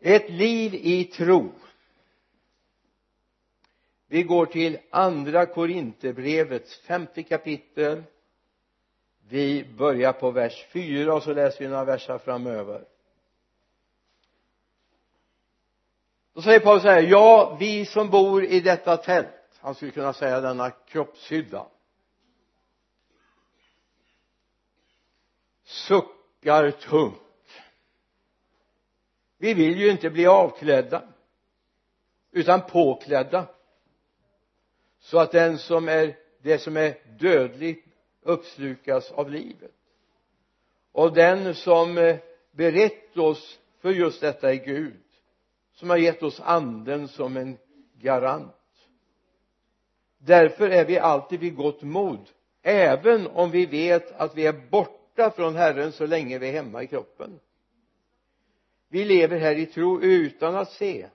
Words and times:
ett 0.00 0.30
liv 0.30 0.74
i 0.74 1.04
tro. 1.04 1.52
Vi 4.06 4.22
går 4.22 4.46
till 4.46 4.78
andra 4.90 5.46
korinterbrevets 5.46 6.80
femte 6.80 7.22
kapitel. 7.22 8.02
Vi 9.28 9.64
börjar 9.64 10.12
på 10.12 10.30
vers 10.30 10.66
4 10.72 11.14
och 11.14 11.22
så 11.22 11.32
läser 11.32 11.58
vi 11.60 11.68
några 11.68 11.84
verser 11.84 12.18
framöver. 12.18 12.84
Då 16.32 16.42
säger 16.42 16.60
Paulus 16.60 16.82
så 16.82 16.88
här 16.88 17.02
ja 17.02 17.56
vi 17.60 17.86
som 17.86 18.10
bor 18.10 18.44
i 18.44 18.60
detta 18.60 18.96
tält. 18.96 19.28
Han 19.60 19.74
skulle 19.74 19.90
kunna 19.90 20.12
säga 20.12 20.40
denna 20.40 20.70
kroppshydda. 20.70 21.66
Suckar 25.64 26.70
tungt 26.70 27.27
vi 29.38 29.54
vill 29.54 29.80
ju 29.80 29.90
inte 29.90 30.10
bli 30.10 30.26
avklädda 30.26 31.02
utan 32.32 32.60
påklädda. 32.60 33.46
Så 35.00 35.18
att 35.18 35.32
den 35.32 35.58
som 35.58 35.88
är 35.88 36.16
det 36.42 36.58
som 36.58 36.76
är 36.76 36.94
dödligt 37.18 37.84
uppslukas 38.22 39.12
av 39.12 39.30
livet. 39.30 39.74
Och 40.92 41.14
den 41.14 41.54
som 41.54 41.98
eh, 41.98 42.16
berett 42.50 43.16
oss 43.16 43.58
för 43.80 43.90
just 43.90 44.20
detta 44.20 44.52
är 44.52 44.64
Gud 44.64 45.02
som 45.72 45.90
har 45.90 45.96
gett 45.96 46.22
oss 46.22 46.40
anden 46.40 47.08
som 47.08 47.36
en 47.36 47.58
garant. 48.00 48.54
Därför 50.18 50.70
är 50.70 50.84
vi 50.84 50.98
alltid 50.98 51.40
vid 51.40 51.56
gott 51.56 51.82
mod 51.82 52.30
även 52.62 53.26
om 53.26 53.50
vi 53.50 53.66
vet 53.66 54.12
att 54.12 54.36
vi 54.36 54.46
är 54.46 54.70
borta 54.70 55.30
från 55.30 55.56
Herren 55.56 55.92
så 55.92 56.06
länge 56.06 56.38
vi 56.38 56.48
är 56.48 56.52
hemma 56.52 56.82
i 56.82 56.86
kroppen 56.86 57.40
vi 58.88 59.04
lever 59.04 59.38
här 59.38 59.54
i 59.58 59.66
tro 59.66 60.02
utan 60.02 60.56
att 60.56 60.72
se. 60.72 61.06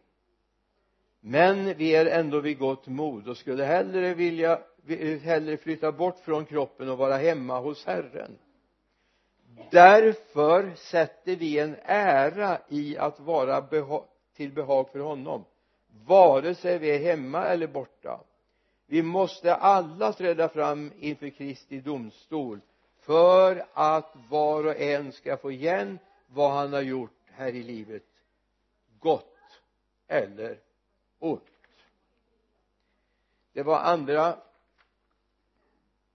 Men 1.20 1.73
vi 1.77 1.95
är 1.95 2.05
ändå 2.05 2.40
vid 2.40 2.59
gott 2.59 2.88
mod 2.88 3.28
och 3.28 3.38
skulle 3.38 3.64
hellre 3.64 4.14
vilja 4.14 4.59
hellre 5.23 5.58
flytta 5.58 5.92
bort 5.92 6.20
från 6.20 6.45
kroppen 6.45 6.89
och 6.89 6.97
vara 6.97 7.17
hemma 7.17 7.59
hos 7.59 7.86
Herren. 7.86 8.38
Därför 9.72 10.72
sätter 10.75 11.36
vi 11.36 11.59
en 11.59 11.75
ära 11.84 12.58
i 12.70 12.97
att 12.97 13.20
vara 13.20 13.62
beha 13.62 14.03
till 14.36 14.52
behag 14.52 14.90
för 14.90 15.00
honom 15.00 15.45
vare 16.06 16.56
sig 16.56 16.80
vi 16.80 16.95
är 16.95 17.00
hemma 17.00 17.45
eller 17.45 17.67
borta. 17.67 18.19
Vi 18.88 19.03
måste 19.03 19.56
alla 19.56 20.14
träda 20.14 20.50
fram 20.50 20.92
inför 21.00 21.30
Kristi 21.30 21.80
domstol 21.80 22.59
för 23.00 23.66
att 23.73 24.16
var 24.30 24.67
och 24.67 24.81
en 24.81 25.12
ska 25.12 25.38
få 25.38 25.52
igen 25.52 26.00
vad 26.28 26.52
han 26.52 26.73
har 26.73 26.81
gjort 26.81 27.22
här 27.34 27.56
i 27.56 27.64
livet 27.64 28.03
gott 29.00 29.62
eller 30.08 30.59
ont. 31.20 31.44
Det 33.53 33.64
var 33.64 33.80
andra 33.80 34.38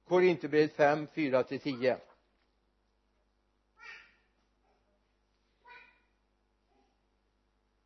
Korinthierbrevet 0.05 0.73
5, 0.73 1.07
4 1.07 1.43
till 1.43 1.61
10 1.61 1.99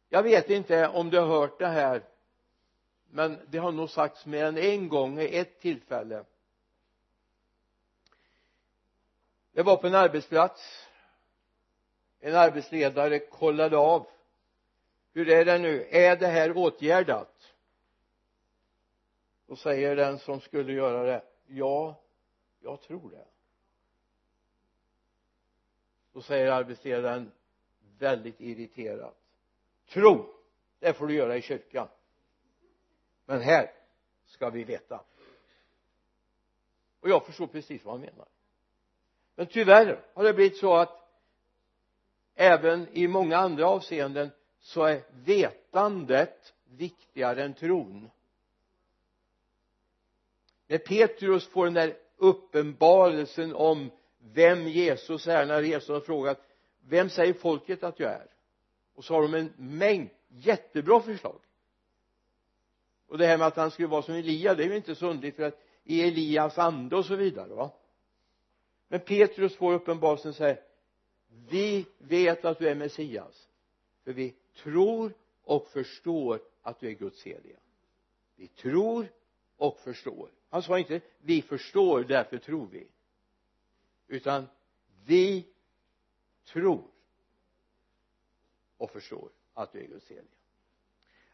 jag 0.09 0.23
vet 0.23 0.51
inte 0.51 0.89
om 0.89 1.11
du 1.11 1.19
har 1.19 1.27
hört 1.27 1.59
det 1.59 1.67
här 1.67 2.03
men 3.15 3.39
det 3.49 3.59
har 3.59 3.73
nog 3.73 3.91
sagts 3.91 4.27
mer 4.27 4.45
än 4.45 4.59
en 4.59 4.89
gång 4.89 5.19
i 5.19 5.37
ett 5.39 5.61
tillfälle. 5.61 6.25
Det 9.53 9.63
var 9.63 9.77
på 9.77 9.87
en 9.87 9.95
arbetsplats 9.95 10.89
en 12.25 12.35
arbetsledare 12.35 13.19
kollade 13.19 13.77
av. 13.77 14.07
Hur 15.13 15.29
är 15.29 15.45
det 15.45 15.59
nu? 15.59 15.87
Är 15.91 16.17
det 16.17 16.27
här 16.27 16.57
åtgärdat? 16.57 17.55
Då 19.47 19.57
säger 19.57 19.97
den 19.97 20.19
som 20.19 20.41
skulle 20.41 20.73
göra 20.73 21.03
det 21.03 21.25
ja 21.47 22.03
jag 22.61 22.83
tror 22.83 23.11
det. 23.11 23.27
Då 26.13 26.23
säger 26.23 26.51
arbetsledaren 26.51 27.33
väldigt 27.99 28.41
irriterat 28.41 29.17
tro 29.89 30.35
det 30.79 30.93
får 30.93 31.07
du 31.07 31.15
göra 31.15 31.37
i 31.37 31.43
kyrkan. 31.43 31.89
Men 33.27 33.41
här 33.41 33.73
ska 34.25 34.51
vi 34.51 34.65
veta. 34.65 35.05
Och 37.01 37.09
jag 37.09 37.27
förstår 37.27 37.47
precis 37.47 37.85
vad 37.85 37.95
han 37.95 38.01
menar. 38.01 38.29
Men 39.35 39.47
tyvärr 39.47 40.05
har 40.15 40.25
det 40.25 40.35
blivit 40.35 40.57
så 40.57 40.75
att 40.75 41.02
även 42.35 42.89
i 42.93 43.09
många 43.09 43.37
andra 43.37 43.69
avseenden 43.69 44.31
så 44.61 44.85
är 44.85 45.03
vetandet 45.25 46.55
viktigare 46.65 47.45
än 47.45 47.55
tron. 47.55 48.11
När 50.67 50.79
Petrus 50.79 51.47
får 51.47 51.65
den 51.65 51.75
där 51.75 51.97
uppenbarelsen 52.17 53.55
om 53.55 53.91
vem 54.19 54.69
Jesus 54.69 55.27
är 55.27 55.47
när 55.47 55.63
Jesus 55.63 55.89
har 55.89 56.01
frågat 56.01 56.43
vem 56.89 57.11
säger 57.11 57.33
folket 57.33 57.83
att 57.83 58.01
jag 58.01 58.13
är? 58.13 58.27
Och 58.95 59.05
så 59.05 59.15
har 59.15 59.23
de 59.23 59.35
en 59.35 59.53
mängd 59.57 60.09
jättebra 60.29 61.01
förslag. 61.01 61.41
Och 63.09 63.19
det 63.19 63.27
här 63.27 63.39
med 63.39 63.47
att 63.47 63.57
han 63.57 63.71
skulle 63.71 63.89
vara 63.89 64.03
som 64.03 64.15
Elia 64.15 64.55
det 64.55 64.65
är 64.65 64.69
ju 64.69 64.77
inte 64.77 64.95
så 64.95 65.07
underligt 65.11 65.37
för 65.37 65.43
att 65.43 65.63
i 65.85 66.09
Elias 66.09 66.59
ande 66.59 66.97
och 66.97 67.05
så 67.05 67.17
vidare 67.17 67.55
va? 67.55 67.71
Men 68.89 69.01
Petrus 69.01 69.57
får 69.57 69.73
uppenbarelsen 69.73 70.29
och 70.29 70.37
säger 70.37 70.61
vi 71.49 71.87
vet 71.99 72.45
att 72.45 72.59
du 72.59 72.69
är 72.69 72.75
Messias 72.75 73.49
för 74.05 74.13
vi 74.13 74.35
tror 74.57 75.13
och 75.43 75.69
förstår 75.69 76.41
att 76.63 76.81
du 76.81 76.89
är 76.89 76.93
Guds 76.93 77.23
helige 77.23 77.57
vi 78.37 78.49
tror 78.49 79.09
och 79.57 79.79
förstår. 79.81 80.31
Han 80.49 80.63
sa 80.63 80.79
inte 80.79 81.01
vi 81.21 81.43
förstår 81.43 82.05
därför 82.05 82.39
tror 82.39 82.67
vi. 82.67 82.87
Utan 84.09 84.47
vi 85.05 85.47
tror 86.45 86.85
och 88.77 88.91
förstår 88.91 89.29
att 89.55 89.73
du 89.73 89.81
är 89.81 89.87
Guds 89.87 90.09
helige 90.09 90.27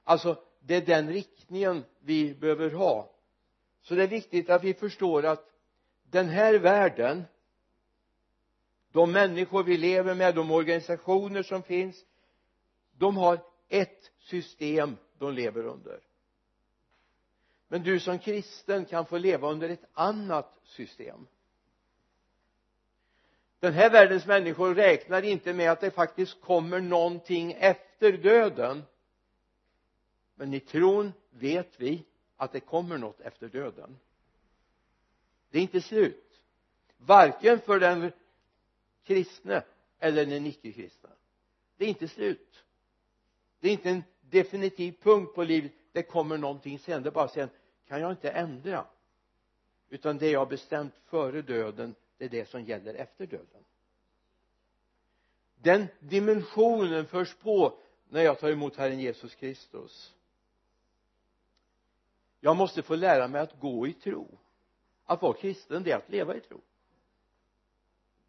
alltså 0.04 0.42
det 0.60 0.74
är 0.74 0.86
den 0.86 1.08
riktningen 1.08 1.84
vi 2.00 2.34
behöver 2.34 2.70
ha. 2.70 3.14
Så 3.82 3.94
det 3.94 4.02
är 4.02 4.08
viktigt 4.08 4.50
att 4.50 4.64
vi 4.64 4.74
förstår 4.74 5.24
att 5.24 5.50
den 6.02 6.28
här 6.28 6.54
världen 6.54 7.24
de 8.92 9.12
människor 9.12 9.62
vi 9.62 9.76
lever 9.76 10.14
med 10.14 10.34
de 10.34 10.50
organisationer 10.50 11.42
som 11.42 11.62
finns 11.62 12.04
de 12.98 13.16
har 13.16 13.40
ett 13.68 14.10
system 14.18 14.96
de 15.18 15.34
lever 15.34 15.66
under. 15.66 16.00
Men 17.68 17.82
du 17.82 18.00
som 18.00 18.18
kristen 18.18 18.84
kan 18.84 19.06
få 19.06 19.18
leva 19.18 19.50
under 19.50 19.68
ett 19.68 19.84
annat 19.92 20.60
system. 20.64 21.26
Den 23.60 23.72
här 23.72 23.90
världens 23.90 24.26
människor 24.26 24.74
räknar 24.74 25.22
inte 25.22 25.52
med 25.52 25.70
att 25.70 25.80
det 25.80 25.90
faktiskt 25.90 26.40
kommer 26.40 26.80
någonting 26.80 27.52
efter 27.52 28.12
döden. 28.12 28.82
Men 30.34 30.54
i 30.54 30.60
tron 30.60 31.12
vet 31.30 31.80
vi 31.80 32.04
att 32.36 32.52
det 32.52 32.60
kommer 32.60 32.98
något 32.98 33.20
efter 33.20 33.48
döden. 33.48 33.98
Det 35.50 35.58
är 35.58 35.62
inte 35.62 35.80
slut. 35.80 36.40
Varken 36.96 37.60
för 37.60 37.80
den 37.80 38.12
kristne 39.08 39.62
eller 39.98 40.26
den 40.26 40.46
icke-kristne 40.46 41.10
det 41.78 41.84
är 41.84 41.88
inte 41.88 42.08
slut. 42.08 42.64
Det 43.60 43.68
är 43.68 43.72
inte 43.72 43.90
en 43.90 44.02
definitiv 44.20 44.92
punkt 45.02 45.34
på 45.34 45.44
livet. 45.44 45.72
Det 45.92 46.02
kommer 46.02 46.38
någonting 46.38 46.78
sen. 46.78 47.02
Det 47.02 47.08
är 47.08 47.10
bara 47.10 47.28
sen 47.28 47.48
kan 47.86 48.00
jag 48.00 48.12
inte 48.12 48.30
ändra? 48.30 48.86
Utan 49.88 50.18
det 50.18 50.30
jag 50.30 50.38
har 50.38 50.46
bestämt 50.46 50.94
före 51.04 51.42
döden 51.42 51.94
det 52.18 52.24
är 52.24 52.28
det 52.28 52.48
som 52.48 52.64
gäller 52.64 52.94
efter 52.94 53.26
döden. 53.26 53.64
Den 55.56 55.86
dimensionen 56.00 57.06
förs 57.06 57.34
på 57.34 57.78
när 58.08 58.22
jag 58.22 58.38
tar 58.38 58.50
emot 58.50 58.76
Herren 58.76 59.00
Jesus 59.00 59.34
Kristus. 59.34 60.14
Jag 62.40 62.56
måste 62.56 62.82
få 62.82 62.94
lära 62.94 63.28
mig 63.28 63.40
att 63.40 63.60
gå 63.60 63.86
i 63.86 63.92
tro. 63.92 64.38
Att 65.04 65.22
vara 65.22 65.32
kristen 65.32 65.82
det 65.82 65.92
är 65.92 65.96
att 65.96 66.10
leva 66.10 66.36
i 66.36 66.40
tro 66.40 66.60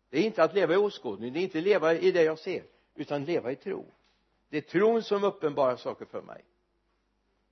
det 0.09 0.19
är 0.19 0.23
inte 0.23 0.43
att 0.43 0.53
leva 0.53 0.73
i 0.73 0.77
åskådning 0.77 1.33
det 1.33 1.39
är 1.39 1.43
inte 1.43 1.57
att 1.57 1.63
leva 1.63 1.93
i 1.93 2.11
det 2.11 2.23
jag 2.23 2.39
ser 2.39 2.63
utan 2.95 3.25
leva 3.25 3.51
i 3.51 3.55
tro. 3.55 3.85
Det 4.49 4.57
är 4.57 4.61
tron 4.61 5.03
som 5.03 5.23
uppenbarar 5.23 5.75
saker 5.75 6.05
för 6.05 6.21
mig. 6.21 6.45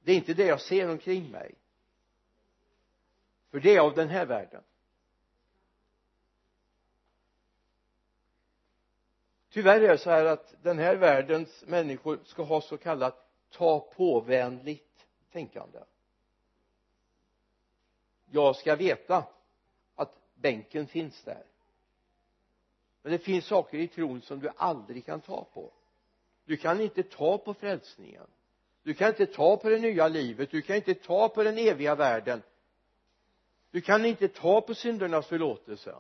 Det 0.04 0.12
är 0.12 0.16
inte 0.16 0.34
det 0.34 0.46
jag 0.46 0.62
ser 0.62 0.90
omkring 0.90 1.32
mig. 1.32 1.56
För 3.52 3.60
det 3.60 3.76
är 3.76 3.80
av 3.80 3.96
den 3.96 4.10
här 4.10 4.26
världen. 4.26 4.64
Tyvärr 9.50 9.82
är 9.82 9.88
det 9.88 9.98
så 9.98 10.10
här 10.10 10.26
att 10.26 10.56
den 10.62 10.80
här 10.80 10.96
världens 10.96 11.64
människor 11.68 12.20
ska 12.24 12.44
ha 12.44 12.62
så 12.62 12.78
kallat 12.78 13.30
ta 13.50 13.80
på-vänligt 13.80 15.08
tänkande. 15.32 15.80
Jag 18.26 18.56
ska 18.56 18.76
veta 18.76 19.28
att 19.96 20.16
bänken 20.36 20.88
finns 20.88 21.24
där 21.24 21.44
men 23.08 23.12
det 23.12 23.20
finns 23.20 23.46
saker 23.46 23.78
i 23.78 23.88
tron 23.88 24.22
som 24.22 24.40
du 24.40 24.50
aldrig 24.58 25.06
kan 25.06 25.22
ta 25.22 25.44
på. 25.54 25.72
Du 26.46 26.58
kan 26.58 26.82
inte 26.82 27.04
ta 27.04 27.38
på 27.38 27.54
frälsningen. 27.54 28.28
Du 28.84 28.94
kan 28.94 29.08
inte 29.08 29.26
ta 29.26 29.58
på 29.58 29.70
det 29.70 29.80
nya 29.80 30.08
livet. 30.08 30.52
Du 30.52 30.62
kan 30.62 30.76
inte 30.76 30.94
ta 30.94 31.30
på 31.30 31.44
den 31.44 31.58
eviga 31.58 31.96
världen. 31.96 32.42
Du 33.72 33.82
kan 33.82 34.06
inte 34.06 34.28
ta 34.28 34.62
på 34.62 34.76
syndernas 34.76 35.28
förlåtelse. 35.28 35.96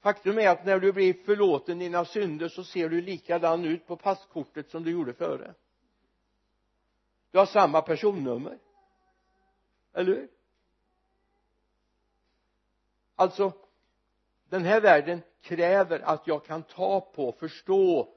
Faktum 0.00 0.38
är 0.38 0.48
att 0.48 0.64
när 0.64 0.78
du 0.78 0.92
blir 0.92 1.14
förlåten 1.24 1.78
dina 1.78 2.04
synder 2.04 2.48
så 2.48 2.64
ser 2.64 2.88
du 2.88 3.00
likadan 3.00 3.64
ut 3.64 3.86
på 3.86 3.96
passkortet 3.96 4.70
som 4.70 4.84
du 4.84 4.90
gjorde 4.90 5.14
före. 5.14 5.54
Du 7.30 7.38
har 7.38 7.46
samma 7.46 7.82
personnummer. 7.82 8.58
Eller 9.92 10.14
hur? 10.14 10.28
Alltså 13.14 13.52
den 14.48 14.64
här 14.64 14.80
världen 14.80 15.22
kräver 15.40 16.00
att 16.00 16.26
jag 16.26 16.44
kan 16.44 16.62
ta 16.62 17.00
på, 17.00 17.32
förstå 17.32 18.08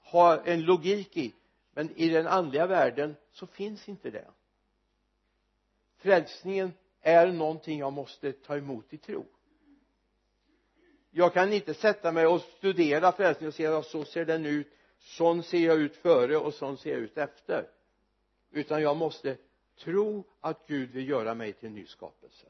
ha 0.00 0.44
en 0.44 0.62
logik 0.62 1.16
i. 1.16 1.34
Men 1.72 1.96
i 1.96 2.08
den 2.08 2.26
andliga 2.26 2.66
världen 2.66 3.16
så 3.32 3.46
finns 3.46 3.88
inte 3.88 4.10
det. 4.10 4.26
Frälsningen 5.96 6.72
är 7.00 7.26
någonting 7.32 7.78
jag 7.78 7.92
måste 7.92 8.32
ta 8.32 8.56
emot 8.56 8.92
i 8.92 8.98
tro. 8.98 9.24
Jag 11.10 11.32
kan 11.32 11.52
inte 11.52 11.74
sätta 11.74 12.12
mig 12.12 12.26
och 12.26 12.40
studera 12.40 13.12
frälsningen 13.12 13.48
och 13.48 13.54
säga 13.54 13.82
så 13.82 14.04
ser 14.04 14.24
den 14.24 14.46
ut 14.46 14.68
sån 14.98 15.42
ser 15.42 15.66
jag 15.66 15.76
ut 15.76 15.96
före 15.96 16.36
och 16.36 16.54
sån 16.54 16.76
ser 16.76 16.90
jag 16.90 16.98
ut 17.00 17.18
efter. 17.18 17.68
Utan 18.50 18.82
jag 18.82 18.96
måste 18.96 19.36
tro 19.78 20.24
att 20.40 20.66
Gud 20.66 20.90
vill 20.90 21.08
göra 21.08 21.34
mig 21.34 21.52
till 21.52 21.66
en 21.66 21.74
ny 21.74 21.86
skapelse 21.86 22.46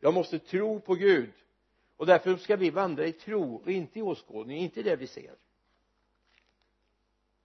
jag 0.00 0.14
måste 0.14 0.38
tro 0.38 0.80
på 0.80 0.94
Gud. 0.94 1.32
Och 1.96 2.06
därför 2.06 2.36
ska 2.36 2.56
vi 2.56 2.70
vandra 2.70 3.06
i 3.06 3.12
tro 3.12 3.56
och 3.56 3.70
inte 3.70 3.98
i 3.98 4.02
åskådning, 4.02 4.58
inte 4.58 4.80
i 4.80 4.82
det 4.82 4.96
vi 4.96 5.06
ser. 5.06 5.34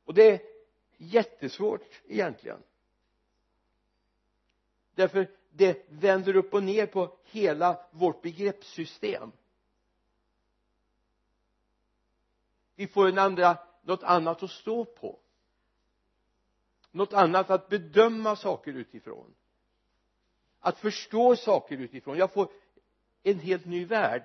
Och 0.04 0.14
det 0.14 0.32
är 0.32 0.42
jättesvårt 0.98 2.02
egentligen. 2.08 2.64
Därför 4.96 5.28
det 5.50 5.86
vänder 5.90 6.36
upp 6.36 6.54
och 6.54 6.64
ner 6.64 6.86
på 6.86 7.18
hela 7.24 7.86
vårt 7.92 8.22
begreppssystem. 8.22 9.32
Vi 12.76 12.88
får 12.88 13.08
en 13.08 13.18
andra, 13.18 13.58
något 13.82 14.04
annat 14.04 14.44
att 14.44 14.52
stå 14.52 14.86
på. 14.86 15.20
Något 16.92 17.14
annat 17.14 17.50
att 17.50 17.70
bedöma 17.70 18.36
saker 18.36 18.74
utifrån 18.74 19.36
att 20.62 20.80
förstå 20.80 21.36
saker 21.36 21.78
utifrån. 21.78 22.18
Jag 22.18 22.34
får 22.34 22.48
en 23.24 23.40
helt 23.40 23.66
ny 23.66 23.86
värld. 23.86 24.24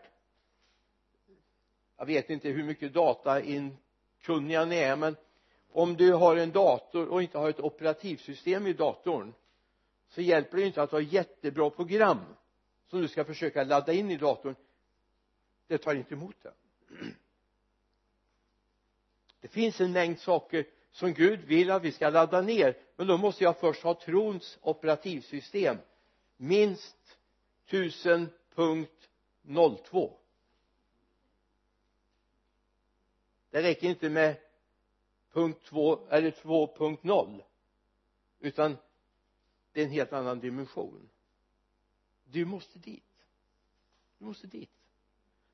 Jag 1.96 2.06
vet 2.06 2.30
inte 2.30 2.48
hur 2.48 2.64
mycket 2.64 2.94
datainkunniga 2.94 4.64
ni 4.64 4.76
är 4.76 4.96
men 4.96 5.16
om 5.72 5.96
du 5.96 6.12
har 6.12 6.36
en 6.36 6.50
dator 6.52 7.08
och 7.08 7.22
inte 7.22 7.38
har 7.38 7.50
ett 7.50 7.60
operativsystem 7.60 8.66
i 8.66 8.72
datorn 8.72 9.34
så 10.08 10.20
hjälper 10.20 10.56
det 10.56 10.66
inte 10.66 10.82
att 10.82 10.90
ha 10.90 11.00
jättebra 11.00 11.70
program 11.70 12.20
som 12.90 13.00
du 13.00 13.08
ska 13.08 13.24
försöka 13.24 13.64
ladda 13.64 13.92
in 13.92 14.10
i 14.10 14.16
datorn. 14.16 14.54
Det 15.66 15.78
tar 15.78 15.94
inte 15.94 16.14
emot 16.14 16.36
det. 16.42 16.52
Det 19.40 19.48
finns 19.48 19.80
en 19.80 19.92
mängd 19.92 20.18
saker 20.18 20.66
som 20.90 21.12
Gud 21.14 21.40
vill 21.40 21.70
att 21.70 21.82
vi 21.82 21.92
ska 21.92 22.10
ladda 22.10 22.40
ner 22.40 22.76
men 22.96 23.06
då 23.06 23.16
måste 23.16 23.44
jag 23.44 23.56
först 23.56 23.82
ha 23.82 23.94
trons 23.94 24.58
operativsystem 24.62 25.76
minst 26.36 27.18
1000.02 27.66 30.16
det 33.50 33.62
räcker 33.62 33.88
inte 33.88 34.10
med 34.10 34.36
punkt 35.30 35.64
2 35.64 36.08
eller 36.08 36.30
2.0 36.30 37.42
utan 38.40 38.76
det 39.72 39.80
är 39.80 39.84
en 39.84 39.90
helt 39.90 40.12
annan 40.12 40.40
dimension. 40.40 41.08
Du 42.24 42.44
måste 42.44 42.78
dit. 42.78 43.26
Du 44.18 44.24
måste 44.24 44.46
dit. 44.46 44.70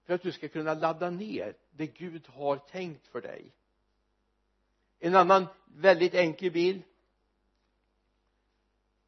För 0.04 0.14
att 0.14 0.22
du 0.22 0.32
ska 0.32 0.48
kunna 0.48 0.74
ladda 0.74 1.10
ner 1.10 1.56
det 1.70 1.86
Gud 1.86 2.28
har 2.28 2.56
tänkt 2.56 3.06
för 3.06 3.20
dig. 3.20 3.52
En 4.98 5.14
annan 5.14 5.46
väldigt 5.64 6.14
enkel 6.14 6.50
bild 6.50 6.82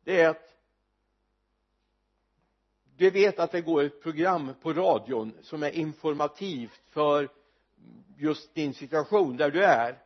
det 0.04 0.20
är 0.20 0.28
att 0.28 0.53
du 2.96 3.10
vet 3.10 3.38
att 3.38 3.52
det 3.52 3.60
går 3.60 3.82
ett 3.82 4.02
program 4.02 4.54
på 4.62 4.72
radion 4.72 5.32
som 5.42 5.62
är 5.62 5.70
informativt 5.70 6.80
för 6.90 7.28
just 8.16 8.54
din 8.54 8.74
situation 8.74 9.36
där 9.36 9.50
du 9.50 9.64
är. 9.64 10.02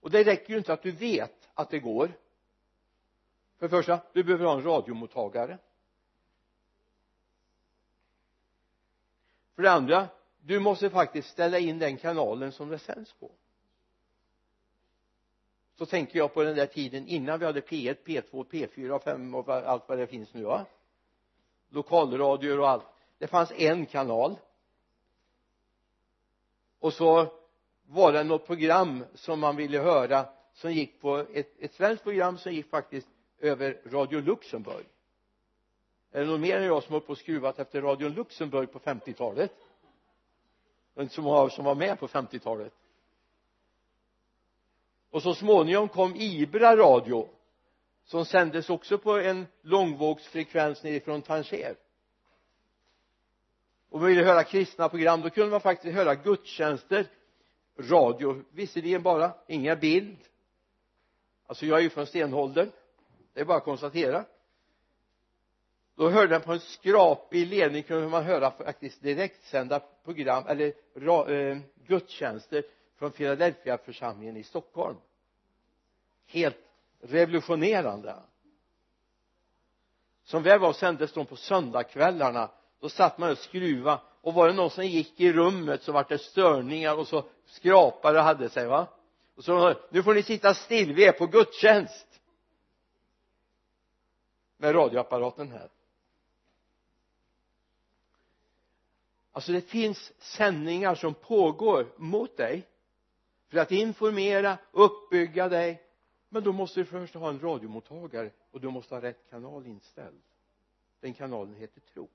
Och 0.00 0.10
det 0.10 0.24
räcker 0.24 0.52
ju 0.52 0.58
inte 0.58 0.72
att 0.72 0.82
du 0.82 0.90
vet 0.90 1.48
att 1.54 1.70
det 1.70 1.78
går. 1.78 2.12
För 3.58 3.66
det 3.66 3.70
första 3.70 4.00
du 4.12 4.24
behöver 4.24 4.44
ha 4.44 4.54
en 4.54 4.62
radiomottagare. 4.62 5.58
För 9.54 9.62
det 9.62 9.70
andra 9.70 10.08
du 10.40 10.60
måste 10.60 10.90
faktiskt 10.90 11.28
ställa 11.28 11.58
in 11.58 11.78
den 11.78 11.96
kanalen 11.96 12.52
som 12.52 12.68
det 12.68 12.78
sänds 12.78 13.12
på 13.12 13.32
så 15.78 15.86
tänker 15.86 16.18
jag 16.18 16.34
på 16.34 16.42
den 16.42 16.56
där 16.56 16.66
tiden 16.66 17.06
innan 17.06 17.38
vi 17.38 17.46
hade 17.46 17.60
P1, 17.60 17.96
P2, 18.04 18.46
P4, 18.46 18.98
5 18.98 19.34
och 19.34 19.48
allt 19.48 19.88
vad 19.88 19.98
det 19.98 20.06
finns 20.06 20.34
nu 20.34 20.42
va? 20.42 20.66
Lokalradior 21.68 22.60
och 22.60 22.68
allt. 22.68 22.84
Det 23.18 23.26
fanns 23.26 23.52
en 23.56 23.86
kanal. 23.86 24.36
Och 26.78 26.92
så 26.92 27.32
var 27.86 28.12
det 28.12 28.24
något 28.24 28.46
program 28.46 29.04
som 29.14 29.40
man 29.40 29.56
ville 29.56 29.78
höra 29.78 30.26
som 30.52 30.72
gick 30.72 31.00
på 31.00 31.16
ett, 31.16 31.54
ett 31.58 31.74
svenskt 31.74 32.02
program 32.02 32.38
som 32.38 32.52
gick 32.52 32.70
faktiskt 32.70 33.08
över 33.38 33.80
Radio 33.84 34.20
Luxemburg. 34.20 34.86
Är 36.10 36.20
det 36.20 36.26
någon 36.26 36.40
mer 36.40 36.56
än 36.56 36.64
jag 36.64 36.82
som 36.82 36.92
har 36.92 37.00
på 37.00 37.12
och 37.12 37.18
skruvat 37.18 37.58
efter 37.58 37.82
Radio 37.82 38.08
Luxemburg 38.08 38.72
på 38.72 38.78
50-talet 38.78 39.52
inte 41.02 41.14
så 41.14 41.22
många 41.22 41.50
som 41.50 41.64
var 41.64 41.74
med 41.74 42.00
på 42.00 42.08
50-talet 42.08 42.72
och 45.16 45.22
så 45.22 45.34
småningom 45.34 45.88
kom 45.88 46.16
Ibra 46.16 46.76
radio 46.76 47.28
som 48.04 48.24
sändes 48.24 48.70
också 48.70 48.98
på 48.98 49.18
en 49.18 49.46
långvågsfrekvens 49.62 50.82
nerifrån 50.82 51.22
Tanger 51.22 51.76
och 53.90 54.00
man 54.00 54.08
ville 54.08 54.24
höra 54.24 54.44
kristna 54.44 54.88
program 54.88 55.20
då 55.22 55.30
kunde 55.30 55.50
man 55.50 55.60
faktiskt 55.60 55.94
höra 55.94 56.14
gudstjänster 56.14 57.06
radio 57.78 58.44
visserligen 58.50 59.02
bara 59.02 59.32
inga 59.46 59.76
bild. 59.76 60.18
Alltså 61.46 61.66
jag 61.66 61.78
är 61.78 61.82
ju 61.82 61.90
från 61.90 62.06
stenåldern 62.06 62.70
det 63.32 63.40
är 63.40 63.44
bara 63.44 63.56
att 63.56 63.64
konstatera. 63.64 64.24
Då 65.94 66.10
hörde 66.10 66.32
man 66.32 66.40
på 66.40 66.52
en 66.52 66.60
skrapig 66.60 67.46
ledning 67.46 67.82
kunde 67.82 68.08
man 68.08 68.24
höra 68.24 68.50
faktiskt 68.50 69.02
direktsända 69.02 69.80
program 70.04 70.44
eller 70.46 70.72
eh, 71.32 71.58
gudstjänster 71.86 72.64
från 72.96 73.10
Philadelphia 73.10 73.78
församlingen 73.78 74.36
i 74.36 74.42
Stockholm. 74.42 74.96
Helt 76.26 76.56
revolutionerande. 77.00 78.16
Som 80.24 80.42
väl 80.42 80.60
var 80.60 80.72
sändes 80.72 81.12
de 81.12 81.26
på 81.26 81.36
söndagskvällarna. 81.36 82.50
Då 82.80 82.88
satt 82.88 83.18
man 83.18 83.30
och 83.30 83.38
skruva. 83.38 84.00
Och 84.20 84.34
var 84.34 84.48
det 84.48 84.54
någon 84.54 84.70
som 84.70 84.86
gick 84.86 85.20
i 85.20 85.32
rummet 85.32 85.82
så 85.82 85.92
vart 85.92 86.08
det 86.08 86.18
störningar 86.18 86.96
och 86.96 87.08
så 87.08 87.24
skrapade 87.46 88.18
och 88.18 88.24
hade 88.24 88.48
sig 88.48 88.66
va? 88.66 88.86
Och 89.36 89.44
så 89.44 89.74
nu 89.90 90.02
får 90.02 90.14
ni 90.14 90.22
sitta 90.22 90.54
still 90.54 90.92
vi 90.92 91.04
är 91.04 91.12
på 91.12 91.26
gudstjänst. 91.26 92.20
Med 94.56 94.74
radioapparaten 94.74 95.52
här. 95.52 95.70
Alltså 99.32 99.52
det 99.52 99.60
finns 99.60 100.12
sändningar 100.18 100.94
som 100.94 101.14
pågår 101.14 101.92
mot 101.96 102.36
dig 102.36 102.66
för 103.56 103.62
att 103.62 103.72
informera, 103.72 104.58
uppbygga 104.72 105.48
dig. 105.48 105.82
Men 106.28 106.44
då 106.44 106.52
måste 106.52 106.80
du 106.80 106.84
först 106.84 107.14
ha 107.14 107.28
en 107.28 107.40
radiomottagare 107.40 108.30
och 108.50 108.60
du 108.60 108.70
måste 108.70 108.94
ha 108.94 109.02
rätt 109.02 109.30
kanal 109.30 109.66
inställd. 109.66 110.20
Den 111.00 111.14
kanalen 111.14 111.54
heter 111.54 111.80
tro. 111.80 112.08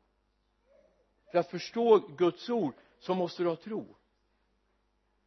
För 1.31 1.37
att 1.37 1.49
förstå 1.49 1.97
Guds 1.97 2.49
ord 2.49 2.73
så 2.99 3.13
måste 3.13 3.43
du 3.43 3.49
ha 3.49 3.55
tro. 3.55 3.85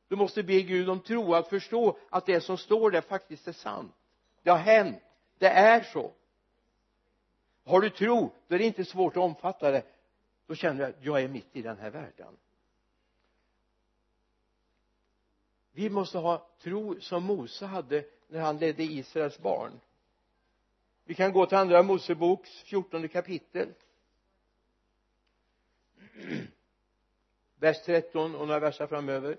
Du 0.09 0.16
måste 0.16 0.42
be 0.42 0.62
Gud 0.62 0.88
om 0.88 1.00
tro 1.00 1.35
att 1.35 1.49
förstå 1.49 1.99
att 2.11 2.26
det 2.26 2.40
som 2.40 2.59
står 2.59 2.90
där 2.90 3.00
faktiskt 3.00 3.49
är 3.49 3.52
sant. 3.52 3.92
Det 4.42 4.50
har 4.50 4.59
hänt. 4.59 5.02
Det 5.38 5.49
är 5.49 5.83
så. 5.83 6.12
Har 7.64 7.80
du 7.80 7.90
tro 7.90 8.30
då 8.49 8.54
är 8.54 8.59
det 8.59 8.64
inte 8.64 8.85
svårt 8.85 9.16
att 9.16 9.23
omfatta 9.23 9.71
det. 9.71 9.83
Då 10.47 10.54
känner 10.54 10.78
du 10.78 10.85
att 10.85 11.04
jag 11.04 11.23
är 11.23 11.28
mitt 11.28 11.56
i 11.56 11.62
den 11.62 11.78
här 11.78 11.90
världen. 11.90 12.37
Vi 15.75 15.90
måste 15.90 16.19
ha 16.19 16.47
tro 16.62 17.00
som 17.00 17.25
Mose 17.25 17.66
hade 17.66 18.04
när 18.28 18.40
han 18.40 18.59
ledde 18.59 18.83
Israels 18.83 19.38
barn. 19.38 19.81
Vi 21.04 21.14
kan 21.14 21.33
gå 21.33 21.47
till 21.47 21.59
andra 21.59 21.83
Moseboks 21.83 22.62
fjortonde 22.62 23.09
kapitel. 23.09 23.69
Vers 27.59 27.85
13 27.85 28.35
och 28.35 28.47
några 28.47 28.61
verser 28.61 28.87
framöver. 28.87 29.37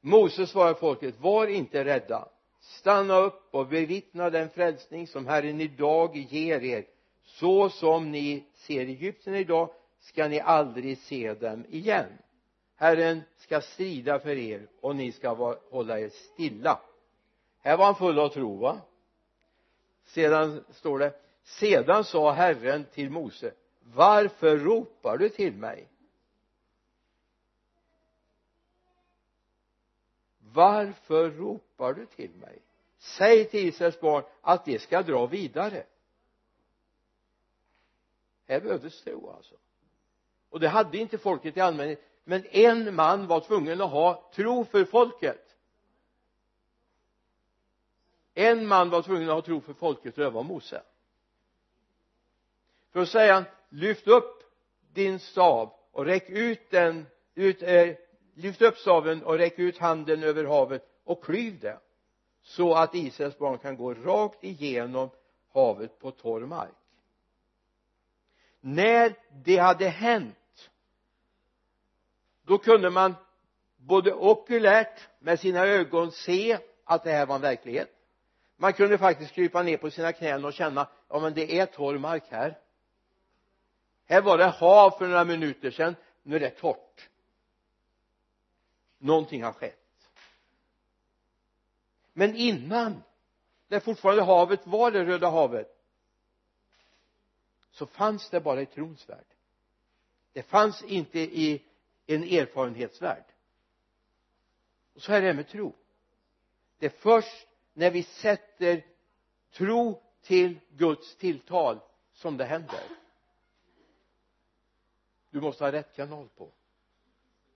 Mose 0.00 0.46
svarade 0.46 0.78
folket 0.78 1.20
var 1.20 1.46
inte 1.46 1.84
rädda. 1.84 2.28
Stanna 2.60 3.16
upp 3.16 3.48
och 3.50 3.66
bevittna 3.66 4.30
den 4.30 4.50
frälsning 4.50 5.06
som 5.06 5.26
Herren 5.26 5.60
idag 5.60 6.16
ger 6.16 6.60
er. 6.60 6.86
Så 7.24 7.68
som 7.68 8.10
ni 8.10 8.44
ser 8.54 8.80
Egypten 8.80 9.34
idag 9.34 9.70
ska 10.00 10.28
ni 10.28 10.40
aldrig 10.40 10.98
se 10.98 11.34
dem 11.34 11.64
igen. 11.68 12.06
Herren 12.80 13.22
ska 13.36 13.60
strida 13.60 14.20
för 14.20 14.36
er 14.36 14.68
och 14.80 14.96
ni 14.96 15.12
ska 15.12 15.58
hålla 15.70 16.00
er 16.00 16.08
stilla. 16.08 16.80
Här 17.58 17.76
var 17.76 17.84
han 17.84 17.94
full 17.94 18.18
av 18.18 18.28
tro 18.28 18.56
va? 18.56 18.80
Sedan 20.04 20.64
står 20.70 20.98
det 20.98 21.20
sedan 21.42 22.04
sa 22.04 22.32
Herren 22.32 22.84
till 22.84 23.10
Mose 23.10 23.54
varför 23.80 24.56
ropar 24.58 25.18
du 25.18 25.28
till 25.28 25.52
mig? 25.52 25.88
Varför 30.38 31.30
ropar 31.30 31.94
du 31.94 32.06
till 32.06 32.30
mig? 32.30 32.62
Säg 32.98 33.44
till 33.44 33.68
Israels 33.68 34.00
barn 34.00 34.24
att 34.40 34.64
de 34.64 34.78
ska 34.78 35.02
dra 35.02 35.26
vidare. 35.26 35.86
Här 38.46 38.60
behövdes 38.60 39.02
tro 39.02 39.30
alltså. 39.30 39.54
Och 40.50 40.60
det 40.60 40.68
hade 40.68 40.98
inte 40.98 41.18
folket 41.18 41.56
i 41.56 41.60
allmänhet 41.60 42.09
men 42.24 42.46
en 42.46 42.94
man 42.94 43.26
var 43.26 43.40
tvungen 43.40 43.80
att 43.80 43.90
ha 43.90 44.30
tro 44.34 44.64
för 44.64 44.84
folket. 44.84 45.56
En 48.34 48.66
man 48.66 48.90
var 48.90 49.02
tvungen 49.02 49.28
att 49.28 49.34
ha 49.34 49.42
tro 49.42 49.60
för 49.60 49.72
folket 49.72 50.18
och 50.18 50.24
det 50.24 50.30
var 50.30 50.42
Mose. 50.42 50.82
För 52.92 53.00
att 53.00 53.08
säga 53.08 53.44
lyft 53.68 54.08
upp 54.08 54.42
din 54.92 55.18
stav 55.18 55.72
och 55.92 56.04
räck 56.04 56.28
ut 56.28 56.70
den 56.70 57.06
ut, 57.34 57.62
eh, 57.62 57.96
lyft 58.34 58.62
upp 58.62 58.78
staven 58.78 59.22
och 59.22 59.38
räck 59.38 59.58
ut 59.58 59.78
handen 59.78 60.22
över 60.22 60.44
havet 60.44 60.86
och 61.04 61.24
klyv 61.24 61.60
det 61.60 61.78
så 62.42 62.74
att 62.74 62.94
Israels 62.94 63.38
barn 63.38 63.58
kan 63.58 63.76
gå 63.76 63.94
rakt 63.94 64.44
igenom 64.44 65.10
havet 65.52 65.98
på 65.98 66.10
torr 66.10 66.40
mark. 66.40 66.74
När 68.60 69.14
det 69.44 69.56
hade 69.56 69.88
hänt 69.88 70.36
då 72.42 72.58
kunde 72.58 72.90
man 72.90 73.14
både 73.76 74.14
okulärt 74.14 75.08
med 75.18 75.40
sina 75.40 75.66
ögon 75.66 76.12
se 76.12 76.58
att 76.84 77.04
det 77.04 77.12
här 77.12 77.26
var 77.26 77.34
en 77.34 77.40
verklighet. 77.40 77.96
Man 78.56 78.72
kunde 78.72 78.98
faktiskt 78.98 79.32
krypa 79.32 79.62
ner 79.62 79.76
på 79.76 79.90
sina 79.90 80.12
knän 80.12 80.44
och 80.44 80.52
känna 80.52 80.88
ja 81.08 81.20
men 81.20 81.34
det 81.34 81.58
är 81.58 81.66
torr 81.66 81.98
mark 81.98 82.24
här. 82.28 82.58
Här 84.04 84.22
var 84.22 84.38
det 84.38 84.46
hav 84.46 84.90
för 84.90 85.06
några 85.06 85.24
minuter 85.24 85.70
sedan. 85.70 85.96
Nu 86.22 86.36
är 86.36 86.40
det 86.40 86.50
torrt. 86.50 87.08
Någonting 88.98 89.42
har 89.42 89.52
skett. 89.52 89.76
Men 92.12 92.36
innan 92.36 93.02
det 93.68 93.80
fortfarande 93.80 94.22
havet 94.22 94.66
var 94.66 94.90
det 94.90 95.04
röda 95.04 95.30
havet 95.30 95.76
så 97.70 97.86
fanns 97.86 98.30
det 98.30 98.40
bara 98.40 98.62
i 98.62 98.66
trons 98.66 99.08
värld. 99.08 99.26
Det 100.32 100.42
fanns 100.42 100.82
inte 100.82 101.18
i 101.18 101.62
en 102.06 102.22
erfarenhetsvärld. 102.22 103.24
Och 104.94 105.02
så 105.02 105.12
är 105.12 105.22
det 105.22 105.34
med 105.34 105.48
tro. 105.48 105.74
Det 106.78 106.86
är 106.86 106.90
först 106.90 107.46
när 107.72 107.90
vi 107.90 108.02
sätter 108.02 108.86
tro 109.50 110.02
till 110.22 110.60
Guds 110.70 111.16
tilltal 111.16 111.80
som 112.12 112.36
det 112.36 112.44
händer. 112.44 112.82
Du 115.30 115.40
måste 115.40 115.64
ha 115.64 115.72
rätt 115.72 115.94
kanal 115.96 116.28
på 116.28 116.52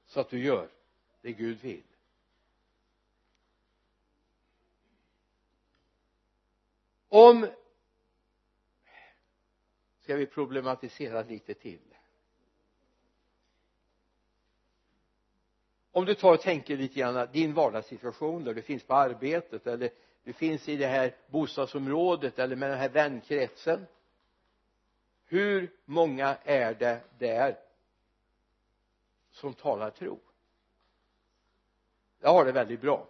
så 0.06 0.20
att 0.20 0.30
du 0.30 0.44
gör 0.44 0.70
det 1.20 1.32
Gud 1.32 1.60
vill. 1.60 1.84
Om 7.08 7.46
ska 10.00 10.16
vi 10.16 10.26
problematisera 10.26 11.22
lite 11.22 11.54
till? 11.54 11.93
Om 15.94 16.04
du 16.04 16.14
tar 16.14 16.32
och 16.32 16.40
tänker 16.40 16.76
lite 16.76 17.00
grann 17.00 17.28
din 17.32 17.54
vardagssituation 17.54 18.44
där 18.44 18.54
du 18.54 18.62
finns 18.62 18.82
på 18.82 18.94
arbetet 18.94 19.66
eller 19.66 19.90
du 20.24 20.32
finns 20.32 20.68
i 20.68 20.76
det 20.76 20.86
här 20.86 21.16
bostadsområdet 21.26 22.38
eller 22.38 22.56
med 22.56 22.70
den 22.70 22.78
här 22.78 22.88
vänkretsen. 22.88 23.86
Hur 25.24 25.72
många 25.84 26.36
är 26.44 26.74
det 26.74 27.00
där 27.18 27.58
som 29.30 29.54
talar 29.54 29.90
tro? 29.90 30.20
Jag 32.20 32.32
har 32.32 32.44
det 32.44 32.52
väldigt 32.52 32.80
bra. 32.80 33.08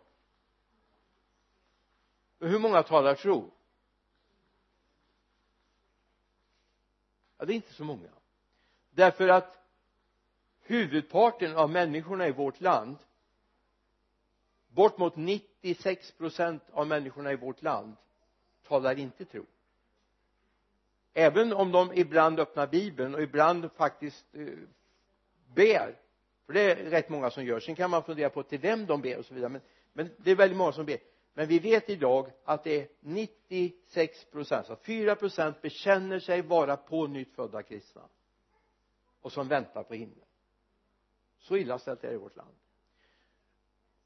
Men 2.38 2.50
hur 2.50 2.59
många 2.59 2.83
talar 2.83 3.14
tro? 3.14 3.50
Ja 7.38 7.45
det 7.45 7.53
är 7.53 7.57
inte 7.57 7.75
så 7.75 7.85
många. 7.85 8.09
Därför 8.91 9.29
att 9.29 9.63
huvudparten 10.64 11.56
av 11.56 11.71
människorna 11.71 12.28
i 12.28 12.33
vårt 12.33 12.61
land 12.61 12.97
bort 14.68 14.99
mot 14.99 15.16
96 15.16 16.12
procent 16.12 16.62
av 16.73 16.87
människorna 16.87 17.33
i 17.33 17.37
vårt 17.37 17.62
land 17.62 17.97
talar 18.68 18.99
inte 18.99 19.25
tro. 19.25 19.47
Även 21.14 21.52
om 21.52 21.73
de 21.73 21.92
ibland 21.94 22.40
öppnar 22.40 22.66
bibeln 22.66 23.14
och 23.14 23.23
ibland 23.23 23.73
faktiskt 23.73 24.26
eh, 24.35 24.47
ber 25.54 25.97
för 26.47 26.52
det 26.52 26.61
är 26.61 26.76
rätt 26.76 27.09
många 27.09 27.30
som 27.30 27.44
gör. 27.44 27.61
Sen 27.61 27.75
kan 27.75 27.90
man 27.90 28.02
fundera 28.02 28.30
på 28.30 28.42
till 28.42 28.59
vem 28.59 28.87
de 28.87 29.00
ber 29.00 29.18
och 29.18 29.25
så 29.25 29.35
vidare 29.35 29.50
men, 29.50 29.61
men 29.92 30.11
det 30.16 30.30
är 30.30 30.37
väldigt 30.37 30.59
många 30.59 30.73
som 30.73 30.87
ber. 30.87 30.99
Men 31.35 31.49
vi 31.49 31.59
vet 31.59 31.90
idag 31.90 32.30
att 32.44 32.64
det 32.64 32.80
är 32.80 32.88
96 33.00 34.25
procent, 34.25 34.59
alltså 34.59 34.76
så 34.76 34.83
4 34.83 35.16
procent 35.16 35.62
bekänner 35.62 36.18
sig 36.18 36.42
vara 36.42 36.76
på 36.76 37.06
nytt 37.06 37.35
födda 37.35 37.62
kristna 37.62 38.02
och 39.21 39.33
som 39.33 39.49
väntar 39.49 39.83
på 39.83 39.94
himlen 39.94 40.24
så 41.45 41.57
illa 41.57 41.79
ställt 41.79 42.05
är 42.05 42.09
det 42.09 42.15
i 42.15 42.19
vårt 42.19 42.37
land. 42.37 42.55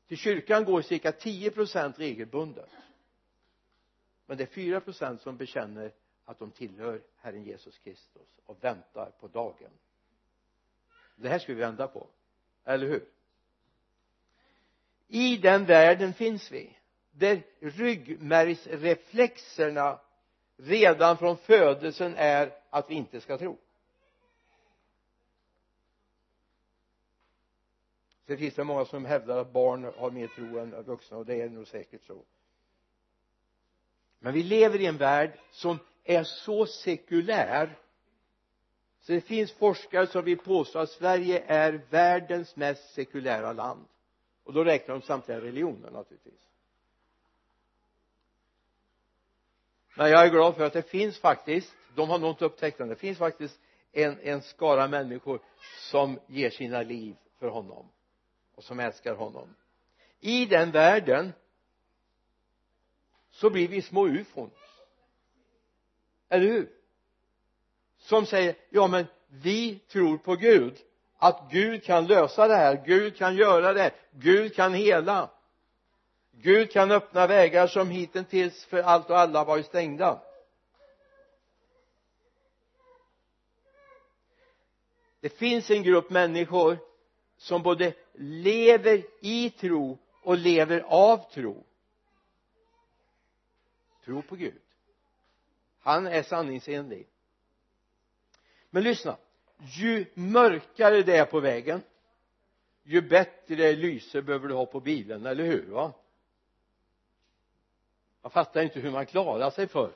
Till 0.06 0.16
kyrkan 0.16 0.64
går 0.64 0.82
cirka 0.82 1.12
10 1.12 1.50
procent 1.50 1.98
regelbundet. 1.98 2.70
Men 4.26 4.36
det 4.36 4.44
är 4.44 4.46
4 4.46 4.80
procent 4.80 5.22
som 5.22 5.36
bekänner 5.36 5.92
att 6.24 6.38
de 6.38 6.50
tillhör 6.50 7.02
Herren 7.16 7.44
Jesus 7.44 7.78
Kristus 7.78 8.40
och 8.44 8.64
väntar 8.64 9.10
på 9.20 9.28
dagen. 9.28 9.70
Det 11.16 11.28
här 11.28 11.38
ska 11.38 11.54
vi 11.54 11.60
vända 11.60 11.88
på. 11.88 12.06
Eller 12.64 12.86
hur? 12.86 13.08
I 15.08 15.36
den 15.36 15.64
världen 15.64 16.14
finns 16.14 16.52
vi 16.52 16.76
där 17.10 17.42
ryggmärgsreflexerna 17.60 20.00
redan 20.56 21.16
från 21.16 21.36
födelsen 21.36 22.14
är 22.16 22.52
att 22.70 22.90
vi 22.90 22.94
inte 22.94 23.20
ska 23.20 23.38
tro. 23.38 23.58
Sen 28.28 28.38
finns 28.38 28.54
det 28.54 28.64
många 28.64 28.84
som 28.84 29.04
hävdar 29.04 29.38
att 29.38 29.52
barn 29.52 29.92
har 29.96 30.10
mer 30.10 30.26
tro 30.26 30.58
än 30.58 30.82
vuxna 30.82 31.16
och 31.16 31.26
det 31.26 31.40
är 31.40 31.48
nog 31.48 31.66
säkert 31.66 32.04
så. 32.04 32.22
Men 34.18 34.34
vi 34.34 34.42
lever 34.42 34.80
i 34.80 34.86
en 34.86 34.96
värld 34.96 35.38
som 35.50 35.78
är 36.04 36.24
så 36.24 36.66
sekulär 36.66 37.78
så 39.00 39.12
det 39.12 39.20
finns 39.20 39.52
forskare 39.52 40.06
som 40.06 40.24
vill 40.24 40.38
påstå 40.38 40.78
att 40.78 40.90
Sverige 40.90 41.44
är 41.46 41.80
världens 41.90 42.56
mest 42.56 42.94
sekulära 42.94 43.52
land. 43.52 43.84
Och 44.44 44.52
då 44.52 44.64
räknar 44.64 44.94
de 44.94 45.02
samtliga 45.02 45.40
religioner 45.40 45.90
naturligtvis. 45.90 46.48
Men 49.96 50.10
jag 50.10 50.26
är 50.26 50.30
glad 50.30 50.56
för 50.56 50.64
att 50.64 50.72
det 50.72 50.90
finns 50.90 51.18
faktiskt 51.18 51.74
de 51.94 52.10
har 52.10 52.18
nog 52.18 52.30
inte 52.30 52.44
upptäckt 52.44 52.78
det 52.78 52.84
det 52.84 52.96
finns 52.96 53.18
faktiskt 53.18 53.60
en, 53.92 54.18
en 54.20 54.42
skara 54.42 54.88
människor 54.88 55.40
som 55.90 56.20
ger 56.26 56.50
sina 56.50 56.82
liv 56.82 57.16
för 57.38 57.48
honom 57.48 57.88
och 58.58 58.64
som 58.64 58.80
älskar 58.80 59.14
honom. 59.14 59.54
I 60.20 60.46
den 60.46 60.70
världen 60.70 61.32
så 63.30 63.50
blir 63.50 63.68
vi 63.68 63.82
små 63.82 64.06
ufon. 64.06 64.50
Eller 66.28 66.46
hur? 66.46 66.70
Som 67.98 68.26
säger 68.26 68.56
ja 68.70 68.86
men 68.86 69.06
vi 69.28 69.78
tror 69.78 70.18
på 70.18 70.36
Gud. 70.36 70.76
Att 71.16 71.50
Gud 71.50 71.84
kan 71.84 72.06
lösa 72.06 72.48
det 72.48 72.56
här. 72.56 72.82
Gud 72.86 73.16
kan 73.16 73.36
göra 73.36 73.72
det. 73.72 73.94
Gud 74.10 74.54
kan 74.54 74.74
hela. 74.74 75.30
Gud 76.30 76.72
kan 76.72 76.90
öppna 76.90 77.26
vägar 77.26 77.66
som 77.66 77.90
hittills 77.90 78.64
för 78.64 78.82
allt 78.82 79.10
och 79.10 79.18
alla 79.18 79.44
varit 79.44 79.66
stängda. 79.66 80.22
Det 85.20 85.28
finns 85.28 85.70
en 85.70 85.82
grupp 85.82 86.10
människor 86.10 86.78
som 87.36 87.62
både 87.62 87.94
lever 88.20 89.06
i 89.20 89.50
tro 89.50 89.98
och 90.22 90.38
lever 90.38 90.80
av 90.80 91.30
tro. 91.32 91.64
Tro 94.04 94.22
på 94.22 94.36
Gud. 94.36 94.60
Han 95.80 96.06
är 96.06 96.22
sanningsenlig. 96.22 97.06
Men 98.70 98.82
lyssna. 98.82 99.16
Ju 99.60 100.06
mörkare 100.14 101.02
det 101.02 101.16
är 101.16 101.24
på 101.24 101.40
vägen 101.40 101.82
ju 102.88 103.00
bättre 103.00 103.72
lyse 103.72 104.22
behöver 104.22 104.48
du 104.48 104.54
ha 104.54 104.66
på 104.66 104.80
bilen, 104.80 105.26
eller 105.26 105.44
hur 105.44 105.66
va? 105.70 105.92
Jag 108.22 108.32
fattar 108.32 108.62
inte 108.62 108.80
hur 108.80 108.90
man 108.90 109.06
klarar 109.06 109.50
sig 109.50 109.68
för 109.68 109.92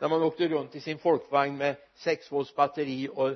när 0.00 0.08
man 0.08 0.22
åkte 0.22 0.48
runt 0.48 0.74
i 0.74 0.80
sin 0.80 0.98
folkvagn 0.98 1.56
med 1.56 1.76
6 1.94 2.32
volts 2.32 2.54
batteri 2.54 3.08
och 3.14 3.30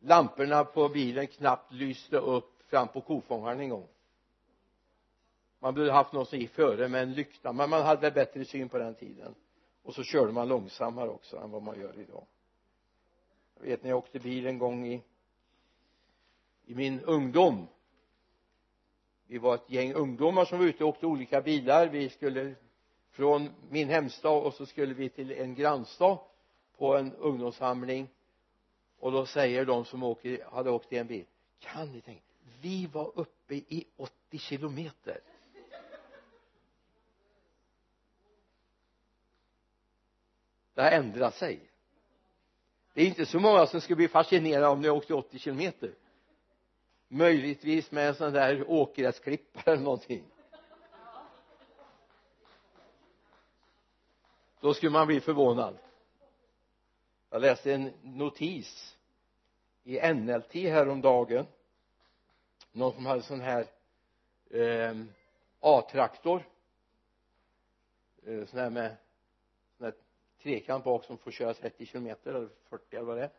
lamporna 0.00 0.64
på 0.64 0.88
bilen 0.88 1.26
knappt 1.26 1.72
lyste 1.72 2.16
upp 2.16 2.59
fram 2.70 2.88
på 2.88 3.00
kofångaren 3.00 3.60
en 3.60 3.68
gång. 3.68 3.88
Man 5.58 5.74
borde 5.74 5.92
haft 5.92 6.12
någon 6.12 6.26
som 6.26 6.38
gick 6.38 6.50
före 6.50 6.88
med 6.88 7.02
en 7.02 7.12
lykta 7.12 7.52
men 7.52 7.70
man 7.70 7.82
hade 7.82 8.10
bättre 8.10 8.44
syn 8.44 8.68
på 8.68 8.78
den 8.78 8.94
tiden. 8.94 9.34
Och 9.82 9.94
så 9.94 10.02
körde 10.02 10.32
man 10.32 10.48
långsammare 10.48 11.08
också 11.08 11.36
än 11.36 11.50
vad 11.50 11.62
man 11.62 11.80
gör 11.80 11.98
idag. 11.98 12.26
Jag 13.54 13.66
vet 13.66 13.82
när 13.82 13.90
jag 13.90 13.98
åkte 13.98 14.18
bil 14.18 14.46
en 14.46 14.58
gång 14.58 14.86
i 14.86 15.02
i 16.66 16.74
min 16.74 17.00
ungdom. 17.00 17.66
Vi 19.26 19.38
var 19.38 19.54
ett 19.54 19.70
gäng 19.70 19.92
ungdomar 19.92 20.44
som 20.44 20.58
var 20.58 20.66
ute 20.66 20.84
och 20.84 20.90
åkte 20.90 21.06
olika 21.06 21.40
bilar. 21.40 21.86
Vi 21.86 22.08
skulle 22.08 22.54
från 23.10 23.50
min 23.70 23.88
hemstad 23.88 24.42
och 24.42 24.54
så 24.54 24.66
skulle 24.66 24.94
vi 24.94 25.08
till 25.08 25.32
en 25.32 25.54
grannstad 25.54 26.18
på 26.78 26.96
en 26.96 27.14
ungdomssamling. 27.14 28.08
Och 28.98 29.12
då 29.12 29.26
säger 29.26 29.64
de 29.64 29.84
som 29.84 30.02
åker, 30.02 30.44
hade 30.52 30.70
åkt 30.70 30.92
i 30.92 30.96
en 30.96 31.06
bil 31.06 31.24
kan 31.58 31.92
ni 31.92 32.00
tänka 32.00 32.29
vi 32.60 32.86
var 32.86 33.12
uppe 33.18 33.54
i 33.54 33.86
80 33.96 34.38
kilometer. 34.38 35.20
Det 40.74 40.82
har 40.82 40.90
ändrat 40.90 41.34
sig. 41.34 41.70
Det 42.94 43.02
är 43.02 43.06
inte 43.06 43.26
så 43.26 43.40
många 43.40 43.66
som 43.66 43.80
skulle 43.80 43.96
bli 43.96 44.08
fascinerade 44.08 44.66
om 44.66 44.80
ni 44.80 44.90
åkte 44.90 45.14
80 45.14 45.38
kilometer. 45.38 45.94
Möjligtvis 47.08 47.90
med 47.90 48.08
en 48.08 48.14
sån 48.14 48.32
där 48.32 48.70
åkgräsklippare 48.70 49.72
eller 49.72 49.82
någonting. 49.82 50.24
Då 54.60 54.74
skulle 54.74 54.92
man 54.92 55.06
bli 55.06 55.20
förvånad. 55.20 55.78
Jag 57.30 57.42
läste 57.42 57.72
en 57.72 57.92
notis 58.02 58.96
i 59.84 60.12
NLT 60.12 60.54
häromdagen 60.54 61.46
någon 62.72 62.92
som 62.94 63.06
hade 63.06 63.22
sån 63.22 63.40
här 63.40 63.66
eh, 64.50 64.96
A-traktor. 65.60 66.42
Eh, 68.26 68.46
sån 68.46 68.60
här 68.60 68.70
med 68.70 68.96
sån 69.76 69.84
här 69.84 69.94
trekant 70.42 70.84
bak 70.84 71.04
som 71.04 71.18
får 71.18 71.30
köra 71.30 71.54
30 71.54 71.86
kilometer 71.86 72.34
eller 72.34 72.48
40 72.68 72.96
eller 72.96 73.06
vad 73.06 73.16
det 73.16 73.24
är. 73.24 73.30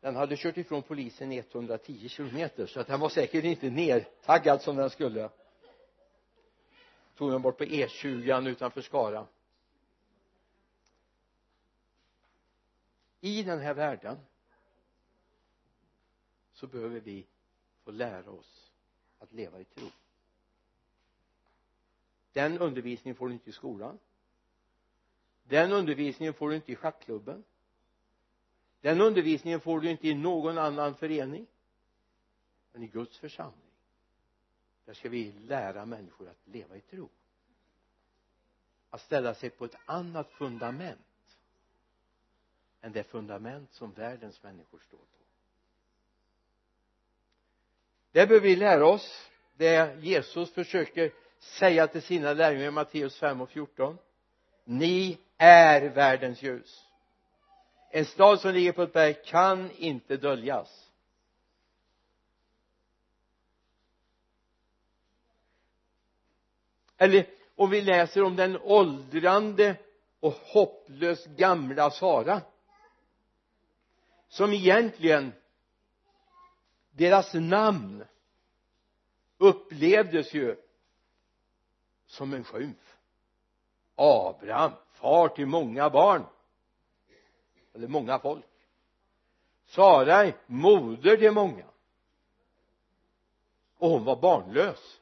Den 0.00 0.16
hade 0.16 0.36
kört 0.36 0.56
ifrån 0.56 0.82
polisen 0.82 1.32
110 1.32 2.08
kilometer 2.08 2.66
så 2.66 2.80
att 2.80 2.86
den 2.86 3.00
var 3.00 3.08
säkert 3.08 3.44
inte 3.44 3.70
nertaggad 3.70 4.62
som 4.62 4.76
den 4.76 4.90
skulle. 4.90 5.30
Tog 7.14 7.32
den 7.32 7.42
bort 7.42 7.58
på 7.58 7.64
E20 7.64 8.48
utanför 8.48 8.80
Skara. 8.80 9.26
I 13.20 13.42
den 13.42 13.60
här 13.60 13.74
världen 13.74 14.18
så 16.52 16.66
behöver 16.66 17.00
vi 17.00 17.26
få 17.86 17.92
lära 17.92 18.30
oss 18.30 18.72
att 19.18 19.32
leva 19.32 19.60
i 19.60 19.64
tro. 19.64 19.86
Den 22.32 22.58
undervisningen 22.58 23.16
får 23.16 23.28
du 23.28 23.32
inte 23.32 23.50
i 23.50 23.52
skolan. 23.52 23.98
Den 25.44 25.72
undervisningen 25.72 26.34
får 26.34 26.50
du 26.50 26.56
inte 26.56 26.72
i 26.72 26.76
schackklubben. 26.76 27.44
Den 28.80 29.00
undervisningen 29.00 29.60
får 29.60 29.80
du 29.80 29.90
inte 29.90 30.08
i 30.08 30.14
någon 30.14 30.58
annan 30.58 30.94
förening. 30.94 31.46
Men 32.72 32.82
i 32.82 32.86
Guds 32.86 33.18
församling 33.18 33.70
där 34.84 34.94
ska 34.94 35.08
vi 35.08 35.32
lära 35.32 35.86
människor 35.86 36.28
att 36.28 36.46
leva 36.46 36.76
i 36.76 36.80
tro. 36.80 37.08
Att 38.90 39.00
ställa 39.00 39.34
sig 39.34 39.50
på 39.50 39.64
ett 39.64 39.76
annat 39.86 40.30
fundament 40.30 41.38
än 42.80 42.92
det 42.92 43.04
fundament 43.04 43.72
som 43.72 43.92
världens 43.92 44.42
människor 44.42 44.78
står 44.78 44.98
på 44.98 45.25
det 48.16 48.26
behöver 48.26 48.48
vi 48.48 48.56
lära 48.56 48.86
oss. 48.86 49.30
Det 49.56 49.96
Jesus 50.00 50.52
försöker 50.52 51.12
säga 51.38 51.86
till 51.86 52.02
sina 52.02 52.32
lärjungar 52.32 52.68
i 52.68 52.70
Matteus 52.70 53.18
5 53.18 53.40
och 53.40 53.50
14 53.50 53.98
ni 54.64 55.18
är 55.36 55.88
världens 55.88 56.42
ljus. 56.42 56.86
En 57.90 58.04
stad 58.04 58.40
som 58.40 58.52
ligger 58.52 58.72
på 58.72 58.82
ett 58.82 58.92
berg 58.92 59.14
kan 59.24 59.70
inte 59.70 60.16
döljas. 60.16 60.90
Eller 66.96 67.26
om 67.56 67.70
vi 67.70 67.82
läser 67.82 68.22
om 68.22 68.36
den 68.36 68.56
åldrande 68.56 69.76
och 70.20 70.32
hopplöst 70.32 71.26
gamla 71.26 71.90
Sara 71.90 72.40
som 74.28 74.52
egentligen 74.52 75.32
deras 76.96 77.34
namn 77.34 78.04
upplevdes 79.38 80.34
ju 80.34 80.56
som 82.06 82.32
en 82.32 82.44
skymf. 82.44 82.96
Abraham 83.94 84.72
far 84.92 85.28
till 85.28 85.46
många 85.46 85.90
barn. 85.90 86.24
Eller 87.74 87.88
många 87.88 88.18
folk. 88.18 88.44
Sarai 89.66 90.34
moder 90.46 91.16
till 91.16 91.32
många. 91.32 91.64
Och 93.78 93.90
hon 93.90 94.04
var 94.04 94.16
barnlös. 94.16 95.00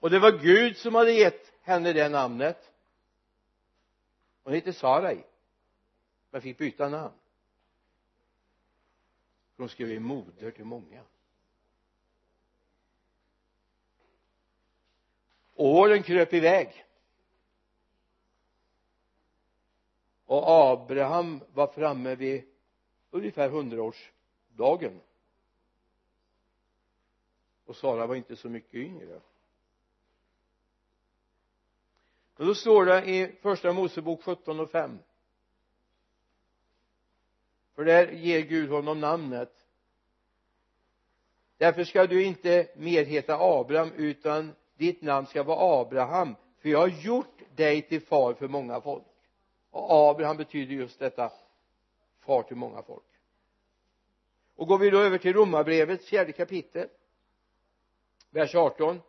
Och 0.00 0.10
det 0.10 0.18
var 0.18 0.32
Gud 0.32 0.76
som 0.76 0.94
hade 0.94 1.12
gett 1.12 1.52
henne 1.62 1.92
det 1.92 2.08
namnet. 2.08 2.72
Hon 4.42 4.54
hette 4.54 4.72
Sarai 4.72 5.24
men 6.30 6.42
fick 6.42 6.58
byta 6.58 6.88
namn 6.88 7.19
för 9.60 9.64
hon 9.64 9.68
skulle 9.68 9.88
bli 9.88 10.00
moder 10.00 10.50
till 10.50 10.64
många. 10.64 11.04
Åren 15.54 16.02
kröp 16.02 16.32
iväg. 16.32 16.86
Och 20.24 20.42
Abraham 20.46 21.40
var 21.52 21.66
framme 21.66 22.14
vid 22.14 22.44
ungefär 23.10 23.48
hundraårsdagen. 23.50 25.00
Och 27.64 27.76
Sara 27.76 28.06
var 28.06 28.14
inte 28.14 28.36
så 28.36 28.48
mycket 28.48 28.74
yngre. 28.74 29.20
Men 32.36 32.46
då 32.46 32.54
står 32.54 32.84
det 32.84 33.04
i 33.10 33.36
första 33.42 33.72
Mosebok 33.72 34.22
17 34.22 34.60
och 34.60 34.70
5 34.70 34.98
för 37.80 37.84
där 37.84 38.08
ger 38.12 38.40
Gud 38.40 38.70
honom 38.70 39.00
namnet. 39.00 39.52
Därför 41.58 41.84
ska 41.84 42.06
du 42.06 42.24
inte 42.24 42.68
mer 42.76 43.04
heta 43.04 43.36
Abraham 43.40 43.92
utan 43.96 44.52
ditt 44.76 45.02
namn 45.02 45.26
ska 45.26 45.42
vara 45.42 45.80
Abraham. 45.80 46.36
För 46.58 46.68
jag 46.68 46.78
har 46.78 46.88
gjort 46.88 47.38
dig 47.56 47.82
till 47.82 48.02
far 48.02 48.34
för 48.34 48.48
många 48.48 48.80
folk. 48.80 49.04
Och 49.70 50.10
Abraham 50.10 50.36
betyder 50.36 50.74
just 50.74 50.98
detta 50.98 51.32
far 52.20 52.42
till 52.42 52.56
många 52.56 52.82
folk. 52.82 53.04
Och 54.56 54.66
går 54.66 54.78
vi 54.78 54.90
då 54.90 54.98
över 54.98 55.18
till 55.18 55.32
Romarbrevet 55.32 56.04
fjärde 56.04 56.32
kapitel 56.32 56.88
vers 58.30 58.54
18 58.54 59.00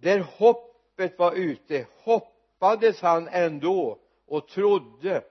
där 0.00 0.18
hoppet 0.20 1.18
var 1.18 1.32
ute 1.32 1.86
hoppades 2.02 3.00
han 3.00 3.28
ändå 3.28 3.98
och 4.26 4.48
trodde 4.48 5.24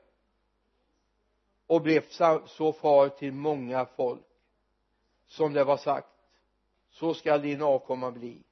och 1.67 1.81
blev 1.81 2.03
så 2.47 2.73
far 2.73 3.09
till 3.09 3.33
många 3.33 3.85
folk. 3.85 4.21
Som 5.27 5.53
det 5.53 5.63
var 5.63 5.77
sagt 5.77 6.07
så 6.89 7.13
skall 7.13 7.41
din 7.41 7.61
avkomma 7.61 8.11
bli. 8.11 8.43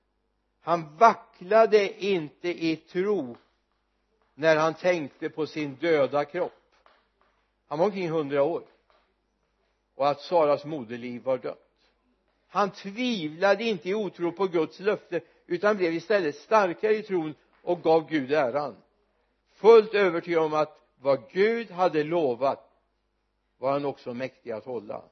Han 0.62 0.97
vacklade 0.97 2.06
inte 2.06 2.65
i 2.65 2.75
tro 2.75 3.38
när 4.34 4.56
han 4.56 4.73
tänkte 4.73 5.30
på 5.30 5.47
sin 5.47 5.75
döda 5.75 6.25
kropp. 6.25 6.62
Han 7.67 7.80
var 7.80 7.86
omkring 7.86 8.10
hundra 8.10 8.43
år 8.43 8.63
och 9.95 10.10
att 10.10 10.21
Saras 10.21 10.65
moderliv 10.65 11.23
var 11.23 11.38
dött. 11.38 11.62
Han 12.47 12.71
tvivlade 12.71 13.63
inte 13.63 13.89
i 13.89 13.93
otro 13.93 14.32
på 14.32 14.47
Guds 14.47 14.80
löfte 14.80 15.21
utan 15.45 15.78
blev 15.78 15.93
istället 15.93 16.36
starkare 16.36 16.95
i 16.95 17.04
tron 17.04 17.36
och 17.62 17.82
gav 17.82 18.10
Gud 18.10 18.34
äran. 18.34 18.75
Fullt 19.54 19.93
övertygad 19.93 20.43
om 20.43 20.54
att 20.54 20.80
vad 20.99 21.30
Gud 21.32 21.71
hade 21.71 22.04
lovat 22.04 22.75
var 23.58 23.72
han 23.72 23.86
också 23.86 24.13
mäktig 24.13 24.52
att 24.52 24.65
hålla. 24.65 25.10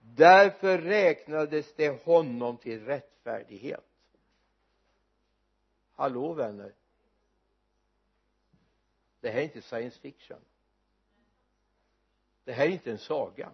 Därför 0.00 0.78
räknades 0.78 1.74
det 1.74 2.04
honom 2.04 2.56
till 2.56 2.84
rättfärdighet. 2.84 3.84
Hallå 5.92 6.32
vänner. 6.32 6.74
Det 9.20 9.30
här 9.30 9.38
är 9.40 9.44
inte 9.44 9.62
science 9.62 10.00
fiction. 10.00 10.40
Det 12.44 12.52
här 12.52 12.66
är 12.66 12.70
inte 12.70 12.90
en 12.90 12.98
saga. 12.98 13.52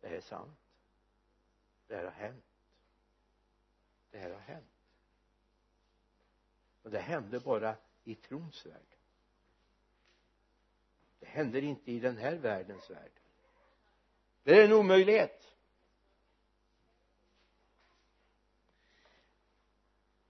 Det 0.00 0.08
här 0.08 0.16
är 0.16 0.20
sant. 0.20 0.58
Det 1.86 1.96
här 1.96 2.04
har 2.04 2.10
hänt. 2.10 2.44
Det 4.10 4.18
här 4.18 4.30
har 4.30 4.40
hänt. 4.40 4.66
Och 6.82 6.90
det 6.90 7.00
hände 7.00 7.40
bara 7.40 7.76
i 8.04 8.14
trons 8.14 8.66
värld 8.66 8.93
det 11.24 11.30
händer 11.30 11.62
inte 11.62 11.92
i 11.92 12.00
den 12.00 12.16
här 12.16 12.34
världens 12.34 12.90
värld. 12.90 13.10
Det 14.42 14.60
är 14.60 14.64
en 14.64 14.72
omöjlighet. 14.72 15.56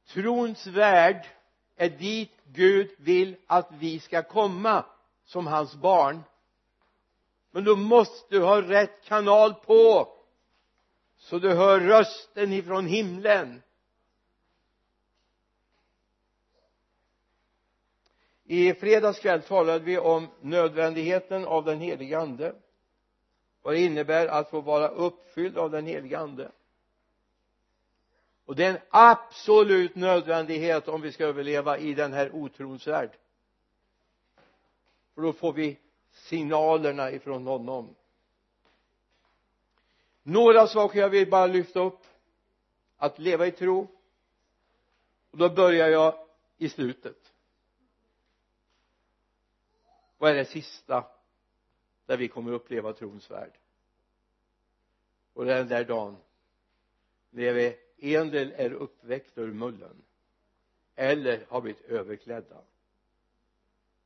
Trons 0.07 0.67
värld 0.67 1.27
är 1.77 1.89
dit 1.89 2.33
Gud 2.45 2.91
vill 2.99 3.37
att 3.47 3.73
vi 3.73 4.01
ska 4.01 4.23
komma 4.23 4.85
som 5.25 5.47
hans 5.47 5.75
barn. 5.75 6.23
Men 7.51 7.65
då 7.65 7.77
måste 7.77 8.35
du 8.35 8.43
ha 8.43 8.63
rätt 8.63 9.05
kanal 9.05 9.55
på 9.55 10.09
så 11.17 11.39
du 11.39 11.55
hör 11.55 11.81
rösten 11.81 12.53
ifrån 12.53 12.87
himlen. 12.87 13.63
I 18.45 18.75
fredags 18.75 19.19
kväll 19.19 19.43
talade 19.43 19.85
vi 19.85 19.99
om 19.99 20.29
nödvändigheten 20.41 21.45
av 21.45 21.65
den 21.65 21.81
heliga 21.81 22.21
ande 22.21 22.55
vad 23.65 23.75
det 23.75 23.81
innebär 23.81 24.27
att 24.27 24.51
få 24.51 24.61
vara 24.61 24.89
uppfylld 24.89 25.59
av 25.59 25.71
den 25.71 25.87
heliga 25.87 26.19
ande. 26.19 26.53
Och 28.45 28.57
det 28.57 28.65
är 28.65 28.71
en 28.71 28.81
absolut 28.91 29.95
nödvändighet 29.95 30.89
om 30.89 31.01
vi 31.01 31.13
ska 31.13 31.25
överleva 31.25 31.79
i 31.79 31.95
den 31.95 32.13
här 32.13 32.35
otrons 32.35 32.87
värld. 32.87 33.11
För 35.15 35.23
då 35.23 35.33
får 35.33 35.53
vi 35.53 35.79
signalerna 36.13 37.11
ifrån 37.11 37.47
honom. 37.47 37.95
Några 40.23 40.67
saker 40.67 40.99
jag 40.99 41.11
vill 41.11 41.31
bara 41.31 41.47
lyfta 41.47 41.81
upp. 41.81 42.01
Att 42.97 43.19
leva 43.19 43.47
i 43.47 43.51
tro. 43.51 43.89
Och 45.31 45.39
då 45.39 45.49
börjar 45.49 45.89
jag 45.89 46.15
i 46.57 46.69
slutet 46.69 47.24
vad 50.19 50.31
är 50.31 50.35
det 50.35 50.45
sista 50.45 51.05
där 52.07 52.17
vi 52.17 52.29
kommer 52.29 52.53
uppleva 52.53 52.93
trons 52.93 53.31
värld? 53.31 53.53
Och 55.33 55.45
den 55.45 55.69
där 55.69 55.85
dagen 55.85 56.17
när 57.31 57.53
vi 57.53 57.79
en 57.97 58.31
del 58.31 58.53
är 58.57 58.73
uppväckta 58.73 59.41
ur 59.41 59.53
mullen 59.53 60.03
eller 60.95 61.47
har 61.49 61.61
blivit 61.61 61.85
överklädda. 61.85 62.57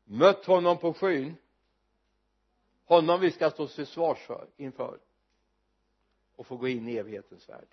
Mött 0.04 0.44
honom 0.44 0.78
på 0.78 0.94
skyn 0.94 1.36
honom 2.88 3.20
vi 3.20 3.30
ska 3.30 3.50
stå 3.50 3.66
till 3.66 3.86
svars 3.86 4.18
för 4.18 4.46
inför 4.56 4.98
och 6.36 6.46
få 6.46 6.56
gå 6.56 6.68
in 6.68 6.88
i 6.88 6.96
evighetens 6.96 7.48
värld. 7.48 7.68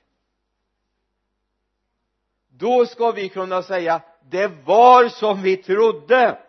Då 2.47 2.85
ska 2.85 3.11
vi 3.11 3.29
kunna 3.29 3.63
säga 3.63 4.01
det 4.29 4.47
var 4.47 5.09
som 5.09 5.41
vi 5.41 5.57
trodde 5.57 6.44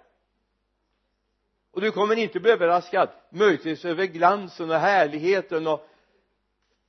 och 1.76 1.82
du 1.82 1.92
kommer 1.92 2.16
inte 2.16 2.40
bli 2.40 2.50
överraskad. 2.50 3.08
Möjligtvis 3.30 3.84
över 3.84 4.06
glansen 4.06 4.70
och 4.70 4.76
härligheten 4.76 5.66
och 5.66 5.88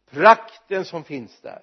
prakten 0.09 0.85
som 0.85 1.03
finns 1.03 1.41
där. 1.41 1.61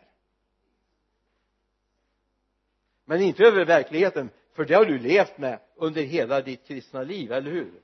Men 3.05 3.23
inte 3.23 3.45
över 3.45 3.65
verkligheten 3.65 4.31
för 4.53 4.65
det 4.65 4.75
har 4.75 4.85
du 4.85 4.99
levt 4.99 5.39
med 5.39 5.61
under 5.77 6.03
hela 6.03 6.41
ditt 6.41 6.67
kristna 6.67 7.03
liv, 7.03 7.33
eller 7.33 7.51
hur? 7.51 7.83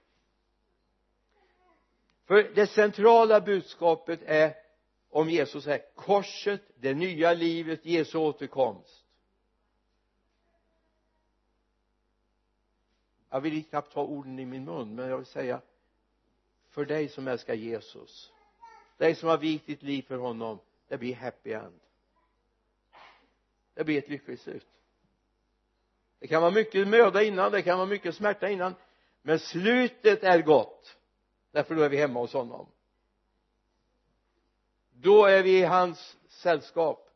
För 2.27 2.43
det 2.55 2.67
centrala 2.67 3.41
budskapet 3.41 4.21
är 4.27 4.55
om 5.11 5.31
Jesus 5.31 5.67
är 5.67 5.95
korset, 5.95 6.63
det 6.77 6.95
nya 6.95 7.33
livet, 7.33 7.87
Jesu 7.87 8.19
återkomst. 8.19 9.00
Jag 13.31 13.41
vill 13.41 13.65
knappt 13.65 13.93
ta 13.93 14.03
orden 14.03 14.39
i 14.39 14.47
min 14.47 14.65
mun 14.65 14.95
men 14.95 15.09
jag 15.09 15.17
vill 15.17 15.27
säga 15.27 15.61
för 16.69 16.85
dig 16.85 17.09
som 17.09 17.29
älskar 17.29 17.55
Jesus 17.55 18.33
dig 18.97 19.15
som 19.15 19.29
har 19.29 19.39
vikt 19.39 19.67
ditt 19.67 19.83
liv 19.83 20.03
för 20.03 20.17
honom 20.17 20.59
det 20.91 20.99
blir 20.99 21.15
happy 21.15 21.53
end. 21.53 21.81
Det 23.75 23.85
blir 23.85 23.99
ett 23.99 24.09
lyckligt 24.09 24.41
slut. 24.41 24.67
Det 26.19 26.27
kan 26.27 26.43
vara 26.43 26.51
mycket 26.51 26.89
möda 26.89 27.23
innan 27.23 27.53
det 27.53 27.63
kan 27.63 27.79
vara 27.79 27.89
mycket 27.89 28.15
smärta 28.15 28.49
innan 28.49 28.75
men 29.23 29.39
slutet 29.39 30.23
är 30.23 30.43
gott. 30.43 30.97
Därför 31.51 31.75
då 31.75 31.83
är 31.83 31.89
vi 31.89 31.97
hemma 31.97 32.21
hos 32.21 32.33
honom. 32.33 32.67
Då 34.93 35.25
är 35.25 35.43
vi 35.43 35.59
i 35.59 35.65
hans 35.65 36.17
sällskap. 36.29 37.11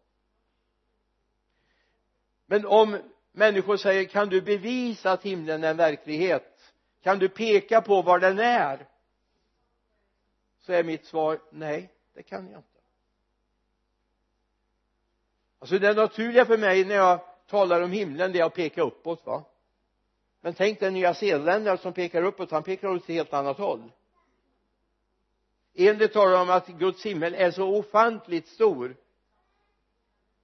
Men 2.46 2.66
om 2.66 2.98
människor 3.34 3.76
säger 3.76 4.04
kan 4.04 4.28
du 4.28 4.40
bevisa 4.40 5.12
att 5.12 5.22
himlen 5.22 5.64
är 5.64 5.70
en 5.70 5.76
verklighet? 5.76 6.72
Kan 7.02 7.18
du 7.18 7.28
peka 7.28 7.80
på 7.80 8.02
var 8.02 8.18
den 8.18 8.38
är? 8.38 8.86
Så 10.60 10.72
är 10.72 10.84
mitt 10.84 11.04
svar 11.04 11.40
nej 11.50 11.92
det 12.14 12.22
kan 12.22 12.50
jag 12.50 12.58
inte. 12.58 12.68
Alltså 15.58 15.78
det 15.78 15.94
naturliga 15.94 16.44
för 16.44 16.58
mig 16.58 16.84
när 16.84 16.94
jag 16.94 17.20
talar 17.46 17.80
om 17.80 17.92
himlen 17.92 18.32
det 18.32 18.40
är 18.40 18.44
att 18.44 18.54
peka 18.54 18.82
uppåt 18.82 19.26
va? 19.26 19.44
Men 20.40 20.54
tänk 20.54 20.80
den 20.80 20.94
nya 20.94 21.14
zeeländare 21.14 21.78
som 21.78 21.92
pekar 21.92 22.22
uppåt 22.22 22.50
han 22.50 22.62
pekar 22.62 22.88
åt 22.88 23.02
ett 23.02 23.08
helt 23.08 23.32
annat 23.32 23.58
håll. 23.58 23.92
En 25.74 25.98
del 25.98 26.08
talar 26.08 26.42
om 26.42 26.50
att 26.50 26.68
Guds 26.68 27.06
himmel 27.06 27.34
är 27.34 27.50
så 27.50 27.68
ofantligt 27.68 28.48
stor 28.48 28.96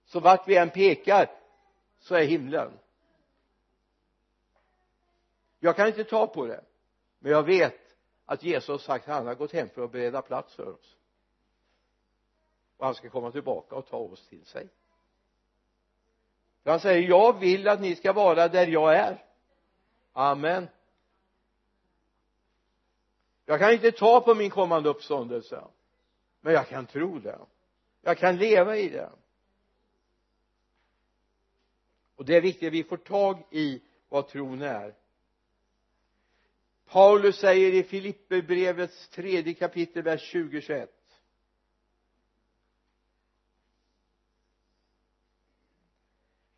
så 0.05 0.21
vart 0.21 0.49
vi 0.49 0.57
än 0.57 0.71
pekar 0.71 1.40
så 2.01 2.15
är 2.15 2.25
himlen. 2.25 2.79
Jag 5.59 5.77
kan 5.77 5.87
inte 5.87 6.05
ta 6.05 6.27
på 6.27 6.47
det 6.47 6.65
men 7.19 7.33
jag 7.33 7.43
vet 7.43 7.97
att 8.27 8.43
Jesus 8.43 8.69
har 8.69 8.79
sagt 8.79 9.09
att 9.09 9.15
han 9.15 9.27
har 9.27 9.35
gått 9.35 9.53
hem 9.53 9.69
för 9.69 9.85
att 9.85 9.93
bereda 9.93 10.23
plats 10.23 10.55
för 10.55 10.69
oss. 10.69 10.97
Och 12.77 12.87
han 12.87 12.95
ska 12.95 13.11
komma 13.11 13.31
tillbaka 13.31 13.77
och 13.77 13.87
ta 13.87 13.97
oss 13.97 14.27
till 14.27 14.45
sig. 14.45 14.69
För 16.63 16.71
han 16.71 16.81
säger 16.81 17.09
jag 17.09 17.39
vill 17.41 17.69
att 17.69 17.81
ni 17.81 17.97
ska 17.97 18.13
vara 18.13 18.49
där 18.49 18.67
jag 18.67 18.97
är. 18.97 19.25
Amen. 20.13 20.69
Jag 23.47 23.59
kan 23.59 23.73
inte 23.73 23.93
ta 23.93 24.21
på 24.21 24.35
min 24.35 24.51
kommande 24.51 24.89
uppståndelse 24.89 25.65
men 26.41 26.53
jag 26.53 26.69
kan 26.69 26.87
tro 26.87 27.19
det. 27.19 27.39
Jag 28.03 28.19
kan 28.19 28.37
leva 28.37 28.77
i 28.77 28.89
det 28.89 29.11
och 32.21 32.27
det 32.27 32.37
är 32.37 32.41
viktigt 32.41 32.67
att 32.67 32.73
vi 32.73 32.85
får 32.85 32.97
tag 32.97 33.43
i 33.51 33.83
vad 34.09 34.29
tron 34.29 34.63
är. 34.63 34.95
Paulus 36.87 37.37
säger 37.37 37.73
i 37.73 37.83
Filipperbrevets 37.83 39.09
tredje 39.09 39.55
kapitel 39.55 40.03
vers 40.03 40.35
20-21 40.35 40.89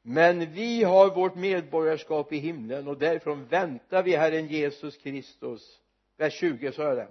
men 0.03 0.53
vi 0.53 0.85
har 0.85 1.15
vårt 1.15 1.35
medborgarskap 1.35 2.33
i 2.33 2.39
himlen 2.39 2.89
och 2.89 2.99
därifrån 2.99 3.45
väntar 3.47 4.03
vi 4.03 4.17
Herren 4.17 4.47
Jesus 4.47 4.97
Kristus. 4.97 5.81
Vers 6.17 6.33
20 6.33 6.73
så 6.73 6.83
är 6.83 6.97
det. 6.97 7.09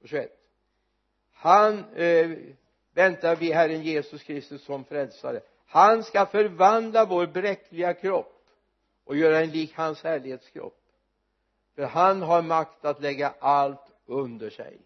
Vers 0.00 0.10
21 0.10 0.40
han 1.32 1.94
eh, 1.94 2.30
väntar 2.92 3.36
vi 3.36 3.52
Herren 3.52 3.82
Jesus 3.82 4.22
Kristus 4.22 4.64
som 4.64 4.84
frälsare 4.84 5.40
han 5.66 6.02
ska 6.02 6.26
förvandla 6.26 7.06
vår 7.06 7.26
bräckliga 7.26 7.94
kropp 7.94 8.48
och 9.04 9.16
göra 9.16 9.40
en 9.40 9.50
lik 9.50 9.74
hans 9.74 10.02
härlighetskropp. 10.02 10.80
För 11.74 11.82
han 11.82 12.22
har 12.22 12.42
makt 12.42 12.84
att 12.84 13.00
lägga 13.00 13.34
allt 13.38 13.92
under 14.06 14.50
sig. 14.50 14.78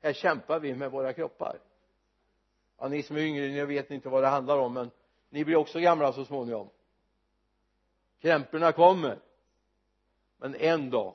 Här 0.00 0.12
kämpar 0.12 0.60
vi 0.60 0.74
med 0.74 0.90
våra 0.90 1.12
kroppar. 1.12 1.58
Ja 2.78 2.88
ni 2.88 3.02
som 3.02 3.16
är 3.16 3.20
yngre 3.20 3.48
ni 3.48 3.64
vet 3.64 3.90
inte 3.90 4.08
vad 4.08 4.22
det 4.22 4.28
handlar 4.28 4.58
om 4.58 4.74
men 4.74 4.90
ni 5.28 5.44
blir 5.44 5.56
också 5.56 5.80
gamla 5.80 6.12
så 6.12 6.24
småningom. 6.24 6.68
Krämporna 8.20 8.72
kommer 8.72 9.18
men 10.36 10.54
en 10.54 10.90
dag 10.90 11.14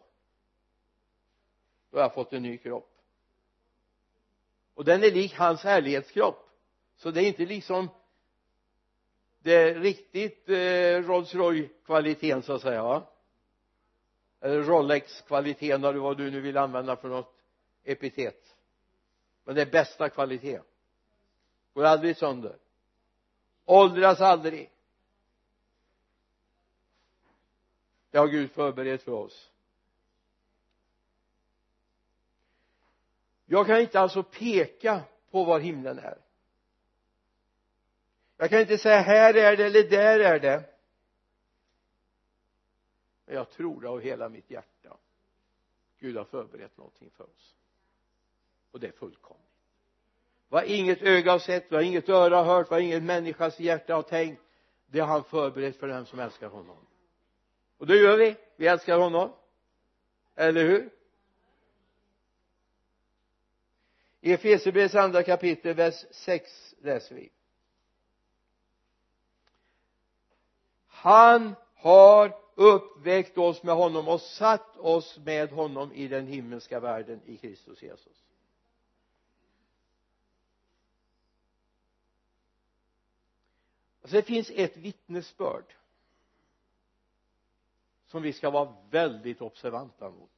då 1.91 1.97
har 1.97 2.03
jag 2.03 2.13
fått 2.13 2.33
en 2.33 2.43
ny 2.43 2.57
kropp. 2.57 2.89
Och 4.73 4.85
den 4.85 5.03
är 5.03 5.11
lik 5.11 5.33
hans 5.35 5.63
härlighetskropp. 5.63 6.49
Så 6.95 7.11
det 7.11 7.23
är 7.23 7.27
inte 7.27 7.45
liksom 7.45 7.89
det 9.43 9.53
är 9.53 9.75
riktigt 9.75 10.49
eh, 10.49 11.07
Rolls 11.07 11.35
Royce 11.35 11.69
kvaliteten 11.85 12.43
så 12.43 12.53
att 12.53 12.61
säga 12.61 12.83
va? 12.83 13.03
Eller 14.39 14.63
Rolex 14.63 15.21
kvaliteten 15.21 15.83
eller 15.83 15.99
vad 15.99 16.17
du 16.17 16.31
nu 16.31 16.41
vill 16.41 16.57
använda 16.57 16.95
för 16.95 17.09
något 17.09 17.35
epitet. 17.83 18.55
Men 19.43 19.55
det 19.55 19.61
är 19.61 19.71
bästa 19.71 20.09
kvalitet. 20.09 20.61
Går 21.73 21.83
aldrig 21.83 22.17
sönder. 22.17 22.57
Åldras 23.65 24.21
aldrig. 24.21 24.69
Det 28.11 28.17
har 28.17 28.27
Gud 28.27 28.51
förberett 28.51 29.03
för 29.03 29.11
oss. 29.11 29.49
Jag 33.45 33.67
kan 33.67 33.81
inte 33.81 33.99
alltså 33.99 34.23
peka 34.23 35.01
på 35.31 35.43
var 35.43 35.59
himlen 35.59 35.99
är 35.99 36.17
jag 38.37 38.49
kan 38.49 38.59
inte 38.61 38.77
säga 38.77 38.99
här 38.99 39.33
är 39.33 39.57
det 39.57 39.65
eller 39.65 39.83
där 39.83 40.19
är 40.19 40.39
det. 40.39 40.63
Men 43.25 43.35
jag 43.35 43.49
tror 43.49 43.81
det 43.81 43.89
av 43.89 44.01
hela 44.01 44.29
mitt 44.29 44.51
hjärta. 44.51 44.97
Gud 45.99 46.17
har 46.17 46.25
förberett 46.25 46.77
någonting 46.77 47.09
för 47.09 47.23
oss. 47.23 47.55
Och 48.71 48.79
det 48.79 48.87
är 48.87 48.91
fullkomligt. 48.91 49.43
Vad 50.49 50.65
inget 50.65 51.01
öga 51.01 51.31
har 51.31 51.39
sett, 51.39 51.71
vad 51.71 51.83
inget 51.83 52.09
öra 52.09 52.37
har 52.37 52.43
hört, 52.43 52.69
vad 52.69 52.81
inget 52.81 53.03
människas 53.03 53.59
hjärta 53.59 53.95
har 53.95 54.03
tänkt. 54.03 54.41
Det 54.85 54.99
har 54.99 55.07
han 55.07 55.23
förberett 55.23 55.77
för 55.77 55.87
den 55.87 56.05
som 56.05 56.19
älskar 56.19 56.47
honom. 56.47 56.77
Och 57.77 57.87
det 57.87 57.95
gör 57.95 58.17
vi, 58.17 58.35
vi 58.55 58.67
älskar 58.67 58.97
honom. 58.97 59.33
Eller 60.35 60.63
hur? 60.63 60.89
I 64.21 64.33
Efesierbrevets 64.33 64.95
andra 64.95 65.23
kapitel 65.23 65.73
vers 65.73 66.05
6 66.11 66.75
läser 66.81 67.15
vi. 67.15 67.31
Han 71.03 71.55
har 71.75 72.37
uppväckt 72.55 73.37
oss 73.37 73.63
med 73.63 73.75
honom 73.75 74.07
och 74.07 74.21
satt 74.21 74.77
oss 74.77 75.17
med 75.17 75.49
honom 75.49 75.93
i 75.93 76.07
den 76.07 76.27
himmelska 76.27 76.79
världen 76.79 77.21
i 77.25 77.37
Kristus 77.37 77.81
Jesus. 77.81 78.23
Alltså 84.01 84.15
det 84.15 84.23
finns 84.23 84.49
ett 84.49 84.77
vittnesbörd 84.77 85.73
som 88.07 88.21
vi 88.21 88.33
ska 88.33 88.49
vara 88.49 88.75
väldigt 88.89 89.41
observanta 89.41 90.09
mot. 90.09 90.31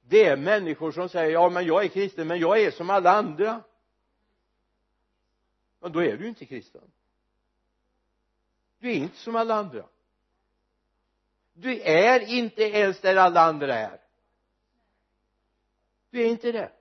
Det 0.00 0.24
är 0.24 0.36
människor 0.36 0.92
som 0.92 1.08
säger 1.08 1.30
ja 1.30 1.50
men 1.50 1.66
jag 1.66 1.84
är 1.84 1.88
kristen 1.88 2.28
men 2.28 2.40
jag 2.40 2.62
är 2.62 2.70
som 2.70 2.90
alla 2.90 3.10
andra. 3.10 3.62
Men 5.78 5.92
då 5.92 6.02
är 6.02 6.16
du 6.16 6.28
inte 6.28 6.46
kristen 6.46 6.92
du 8.80 8.90
är 8.90 8.94
inte 8.94 9.16
som 9.16 9.36
alla 9.36 9.54
andra. 9.54 9.84
Du 11.52 11.80
är 11.80 12.20
inte 12.20 12.62
ens 12.62 13.00
där 13.00 13.16
alla 13.16 13.40
andra 13.40 13.74
är. 13.74 14.00
Du 16.10 16.22
är 16.22 16.26
inte 16.26 16.52
det. 16.52 16.72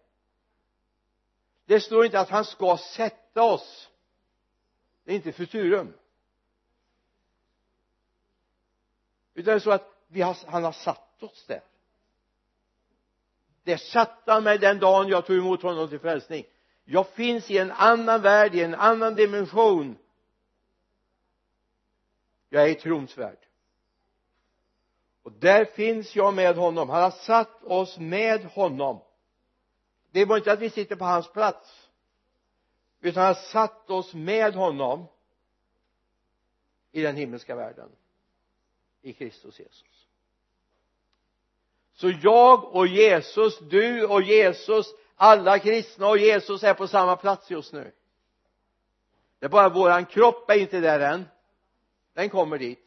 Det 1.65 1.81
står 1.81 2.05
inte 2.05 2.19
att 2.19 2.29
han 2.29 2.45
ska 2.45 2.77
sätta 2.77 3.43
oss. 3.43 3.89
Det 5.03 5.11
är 5.11 5.15
inte 5.15 5.31
futurum. 5.31 5.93
Utan 9.33 9.51
det 9.53 9.57
är 9.57 9.59
så 9.59 9.71
att 9.71 10.03
vi 10.07 10.21
har, 10.21 10.37
han 10.47 10.63
har 10.63 10.71
satt 10.71 11.23
oss 11.23 11.45
där. 11.47 11.61
Det 13.63 13.77
satte 13.77 14.31
han 14.31 14.43
mig 14.43 14.57
den 14.57 14.79
dagen 14.79 15.07
jag 15.07 15.25
tog 15.25 15.37
emot 15.37 15.61
honom 15.61 15.89
till 15.89 15.99
frälsning. 15.99 16.45
Jag 16.83 17.07
finns 17.07 17.51
i 17.51 17.57
en 17.57 17.71
annan 17.71 18.21
värld, 18.21 18.55
i 18.55 18.63
en 18.63 18.75
annan 18.75 19.15
dimension 19.15 19.97
jag 22.49 22.63
är 22.63 22.67
i 22.67 22.75
trons 22.75 23.17
värld 23.17 23.49
och 25.23 25.31
där 25.31 25.65
finns 25.65 26.15
jag 26.15 26.33
med 26.33 26.55
honom. 26.55 26.89
Han 26.89 27.03
har 27.03 27.11
satt 27.11 27.63
oss 27.63 27.97
med 27.97 28.45
honom. 28.45 29.01
Det 30.11 30.25
var 30.25 30.37
inte 30.37 30.51
att 30.51 30.59
vi 30.59 30.69
sitter 30.69 30.95
på 30.95 31.05
hans 31.05 31.31
plats 31.31 31.89
utan 33.01 33.23
han 33.23 33.35
har 33.35 33.41
satt 33.41 33.89
oss 33.89 34.13
med 34.13 34.53
honom 34.53 35.05
i 36.91 37.01
den 37.01 37.15
himmelska 37.15 37.55
världen 37.55 37.89
i 39.01 39.13
Kristus 39.13 39.59
Jesus. 39.59 40.07
Så 41.93 42.09
jag 42.09 42.75
och 42.75 42.87
Jesus, 42.87 43.59
du 43.59 44.05
och 44.05 44.21
Jesus 44.21 44.93
alla 45.15 45.59
kristna 45.59 46.07
och 46.07 46.17
Jesus 46.17 46.63
är 46.63 46.73
på 46.73 46.87
samma 46.87 47.15
plats 47.15 47.51
just 47.51 47.73
nu. 47.73 47.91
Det 49.39 49.45
är 49.45 49.49
bara 49.49 49.69
våran 49.69 50.05
kropp 50.05 50.49
är 50.49 50.59
inte 50.59 50.79
där 50.79 50.99
än 50.99 51.25
den 52.19 52.29
kommer 52.29 52.57
dit. 52.57 52.79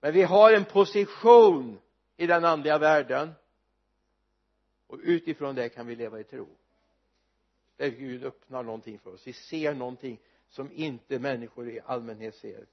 Men 0.00 0.12
vi 0.12 0.22
har 0.22 0.52
en 0.52 0.64
position 0.64 1.80
i 2.16 2.26
den 2.26 2.44
andliga 2.44 2.78
världen. 2.78 3.32
Och 4.86 4.98
utifrån 5.02 5.54
det 5.54 5.68
kan 5.68 5.86
vi 5.86 5.96
leva 5.96 6.20
i 6.20 6.24
tro. 6.24 6.48
Där 7.76 7.88
Gud 7.88 8.24
öppnar 8.24 8.62
någonting 8.62 8.98
för 8.98 9.14
oss. 9.14 9.26
Vi 9.26 9.32
ser 9.32 9.74
någonting 9.74 10.18
som 10.48 10.72
inte 10.72 11.18
människor 11.18 11.68
i 11.68 11.80
allmänhet 11.80 12.34
ser. 12.34 12.66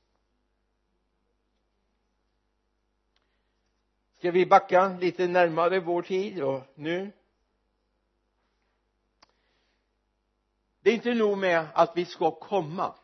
Ska 4.17 4.31
vi 4.31 4.45
backa 4.45 4.97
lite 5.01 5.27
närmare 5.27 5.79
vår 5.79 6.01
tid 6.01 6.43
och 6.43 6.61
nu? 6.75 7.11
Det 10.81 10.89
är 10.89 10.93
inte 10.93 11.13
nog 11.13 11.37
med 11.37 11.67
att 11.73 11.97
vi 11.97 12.05
ska 12.05 12.31
komma. 12.31 12.95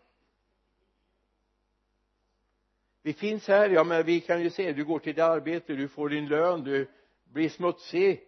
Vi 3.08 3.14
finns 3.14 3.48
här, 3.48 3.70
ja 3.70 3.84
men 3.84 4.06
vi 4.06 4.22
kan 4.22 4.42
ju 4.42 4.50
se, 4.50 4.74
du 4.74 4.86
går 4.86 5.00
till 5.00 5.14
ditt 5.14 5.24
arbete, 5.24 5.74
du 5.74 5.88
får 5.88 6.10
din 6.10 6.28
lön, 6.28 6.64
du 6.64 6.88
blir 7.26 7.50
smutsig 7.50 8.28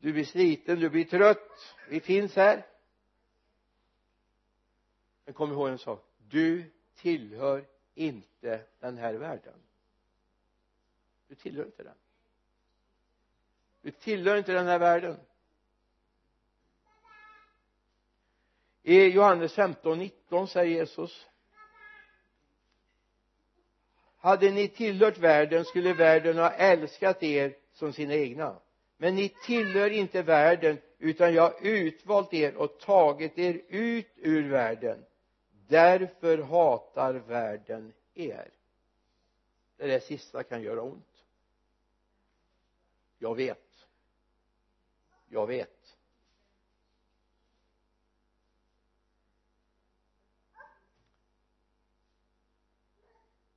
du 0.00 0.12
blir 0.12 0.24
sliten, 0.24 0.80
du 0.80 0.90
blir 0.90 1.04
trött. 1.04 1.76
Vi 1.88 2.00
finns 2.00 2.36
här. 2.36 2.66
Men 5.24 5.34
kom 5.34 5.52
ihåg 5.52 5.68
en 5.68 5.78
sak 5.78 6.04
du 6.28 6.72
tillhör 6.96 7.64
inte 7.94 8.62
den 8.80 8.98
här 8.98 9.14
världen. 9.14 9.62
Du 11.28 11.34
tillhör 11.34 11.64
inte 11.64 11.82
den. 11.82 11.96
Du 13.82 13.90
tillhör 13.90 14.36
inte 14.36 14.52
den 14.52 14.66
här 14.66 14.78
världen. 14.78 15.20
I 18.82 19.04
Johannes 19.04 19.54
15, 19.54 19.98
19 19.98 20.48
säger 20.48 20.76
Jesus 20.76 21.26
hade 24.26 24.50
ni 24.50 24.68
tillhört 24.68 25.18
världen 25.18 25.64
skulle 25.64 25.92
världen 25.92 26.38
ha 26.38 26.50
älskat 26.50 27.22
er 27.22 27.56
som 27.72 27.92
sina 27.92 28.14
egna. 28.14 28.56
Men 28.96 29.14
ni 29.14 29.28
tillhör 29.28 29.90
inte 29.90 30.22
världen 30.22 30.78
utan 30.98 31.34
jag 31.34 31.42
har 31.42 31.54
utvalt 31.62 32.34
er 32.34 32.56
och 32.56 32.78
tagit 32.78 33.38
er 33.38 33.60
ut 33.68 34.12
ur 34.16 34.48
världen. 34.48 35.04
Därför 35.68 36.38
hatar 36.38 37.14
världen 37.14 37.92
er. 38.14 38.50
Det 39.76 39.86
där 39.86 40.00
sista 40.00 40.42
kan 40.42 40.62
göra 40.62 40.82
ont. 40.82 41.24
Jag 43.18 43.34
vet. 43.34 43.86
Jag 45.28 45.46
vet. 45.46 45.75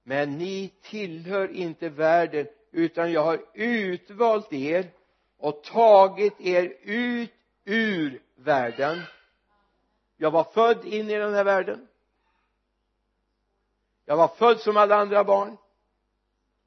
Men 0.10 0.38
ni 0.38 0.72
tillhör 0.82 1.48
inte 1.52 1.90
världen 1.90 2.48
utan 2.72 3.12
jag 3.12 3.24
har 3.24 3.42
utvalt 3.54 4.54
er 4.54 4.92
och 5.38 5.64
tagit 5.64 6.42
er 6.42 6.74
ut 6.82 7.32
ur 7.66 8.22
världen. 8.36 9.02
Jag 10.18 10.32
var 10.32 10.44
född 10.44 10.86
in 10.86 11.10
i 11.10 11.16
den 11.16 11.34
här 11.34 11.44
världen. 11.44 11.88
Jag 14.06 14.18
var 14.18 14.28
född 14.28 14.60
som 14.60 14.78
alla 14.78 14.96
andra 14.96 15.24
barn. 15.24 15.58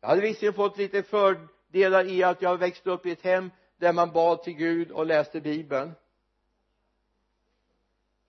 Jag 0.01 0.09
hade 0.09 0.21
visserligen 0.21 0.55
fått 0.55 0.79
lite 0.79 1.03
fördelar 1.03 2.05
i 2.05 2.23
att 2.23 2.43
jag 2.43 2.57
växte 2.57 2.91
upp 2.91 3.07
i 3.07 3.11
ett 3.11 3.23
hem 3.23 3.51
där 3.77 3.93
man 3.93 4.13
bad 4.13 4.43
till 4.43 4.55
Gud 4.55 4.91
och 4.91 5.07
läste 5.07 5.41
bibeln. 5.41 5.93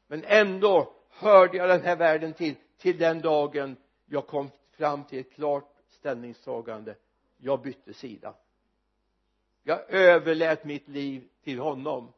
Men 0.08 0.24
ändå 0.24 0.94
hörde 1.10 1.58
jag 1.58 1.70
den 1.70 1.82
här 1.82 1.96
världen 1.96 2.34
till 2.34 2.56
till 2.78 2.98
den 2.98 3.22
dagen 3.22 3.78
jag 4.06 4.28
kom 4.28 4.50
fram 4.74 5.04
till 5.04 5.20
ett 5.20 5.34
klart 5.34 5.76
ställningstagande. 5.90 6.96
Jag 7.38 7.62
bytte 7.62 7.94
sida. 7.94 8.36
Jag 9.64 9.90
överlät 9.90 10.64
mitt 10.64 10.88
liv 10.88 11.30
till 11.44 11.60
honom. 11.60 12.14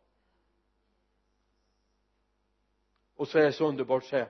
Och 3.15 3.27
så 3.27 3.37
är 3.37 3.43
det 3.43 3.53
så 3.53 3.67
underbart 3.67 4.03
att 4.03 4.09
säga 4.09 4.27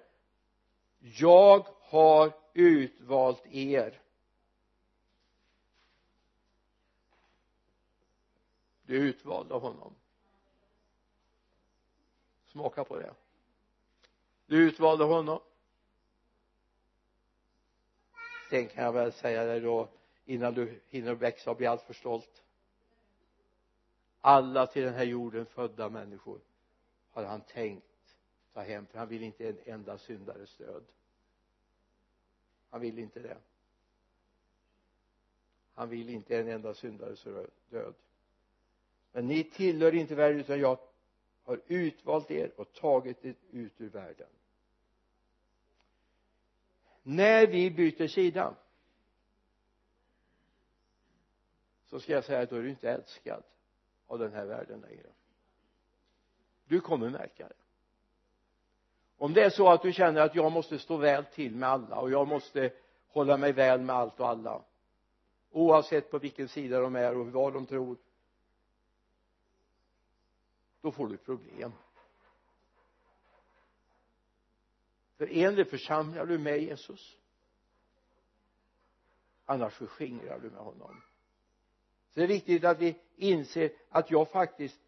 jag 0.99 1.67
har 1.79 2.33
utvalt 2.53 3.45
er. 3.45 4.01
Du 8.85 8.97
är 8.97 9.01
utvald 9.01 9.51
av 9.51 9.61
honom. 9.61 9.95
Smaka 12.45 12.83
på 12.83 12.95
det. 12.95 13.13
Du 14.45 14.63
är 14.63 14.67
utvald 14.67 15.01
av 15.01 15.09
honom 15.09 15.39
sen 18.49 18.67
kan 18.67 18.83
jag 18.83 18.93
väl 18.93 19.11
säga 19.11 19.45
det 19.45 19.59
då 19.59 19.89
innan 20.25 20.53
du 20.53 20.79
hinner 20.87 21.13
växa 21.13 21.51
och 21.51 21.57
bli 21.57 21.65
alltför 21.65 21.93
stolt? 21.93 22.43
Alla 24.21 24.67
till 24.67 24.83
den 24.83 24.93
här 24.93 25.03
jorden 25.03 25.45
födda 25.45 25.89
människor 25.89 26.39
har 27.11 27.23
han 27.23 27.41
tänkt 27.41 27.85
ta 28.53 28.61
hem 28.61 28.85
för 28.85 28.99
han 28.99 29.07
vill 29.07 29.23
inte 29.23 29.49
en 29.49 29.57
enda 29.65 29.97
syndares 29.97 30.57
död. 30.57 30.83
Han 32.69 32.81
vill 32.81 32.99
inte 32.99 33.19
det. 33.19 33.37
Han 35.73 35.89
vill 35.89 36.09
inte 36.09 36.37
en 36.37 36.47
enda 36.47 36.73
syndares 36.73 37.23
död. 37.69 37.93
Men 39.11 39.27
ni 39.27 39.43
tillhör 39.43 39.95
inte 39.95 40.15
världen 40.15 40.39
utan 40.39 40.59
jag 40.59 40.77
har 41.43 41.61
utvalt 41.67 42.31
er 42.31 42.51
och 42.55 42.73
tagit 42.73 43.25
er 43.25 43.35
ut 43.51 43.81
ur 43.81 43.89
världen 43.89 44.27
när 47.07 47.47
vi 47.47 47.71
byter 47.71 48.07
sida 48.07 48.55
så 51.85 51.99
ska 51.99 52.13
jag 52.13 52.23
säga 52.23 52.41
att 52.41 52.49
då 52.49 52.55
är 52.55 52.61
du 52.61 52.69
inte 52.69 52.89
älskad 52.89 53.43
av 54.07 54.19
den 54.19 54.33
här 54.33 54.45
världen 54.45 54.81
längre. 54.81 55.09
Du 56.65 56.81
kommer 56.81 57.09
märka 57.09 57.47
det. 57.47 57.55
Om 59.17 59.33
det 59.33 59.43
är 59.43 59.49
så 59.49 59.69
att 59.69 59.81
du 59.81 59.93
känner 59.93 60.21
att 60.21 60.35
jag 60.35 60.51
måste 60.51 60.79
stå 60.79 60.97
väl 60.97 61.25
till 61.25 61.55
med 61.55 61.69
alla 61.69 61.95
och 61.95 62.11
jag 62.11 62.27
måste 62.27 62.71
hålla 63.07 63.37
mig 63.37 63.53
väl 63.53 63.81
med 63.81 63.95
allt 63.95 64.19
och 64.19 64.27
alla 64.27 64.61
oavsett 65.51 66.11
på 66.11 66.19
vilken 66.19 66.47
sida 66.47 66.79
de 66.79 66.95
är 66.95 67.17
och 67.17 67.27
vad 67.27 67.53
de 67.53 67.65
tror 67.65 67.97
då 70.81 70.91
får 70.91 71.07
du 71.07 71.17
problem. 71.17 71.71
För 75.17 75.29
en 75.29 75.65
församlar 75.65 76.25
du 76.25 76.37
med 76.37 76.61
Jesus. 76.61 77.17
Annars 79.45 79.73
förskingrar 79.73 80.39
du 80.39 80.49
med 80.49 80.61
honom. 80.61 81.01
Så 82.09 82.19
det 82.19 82.25
är 82.25 82.27
viktigt 82.27 82.63
att 82.63 82.79
vi 82.79 82.95
inser 83.15 83.71
att 83.89 84.11
jag 84.11 84.31
faktiskt 84.31 84.79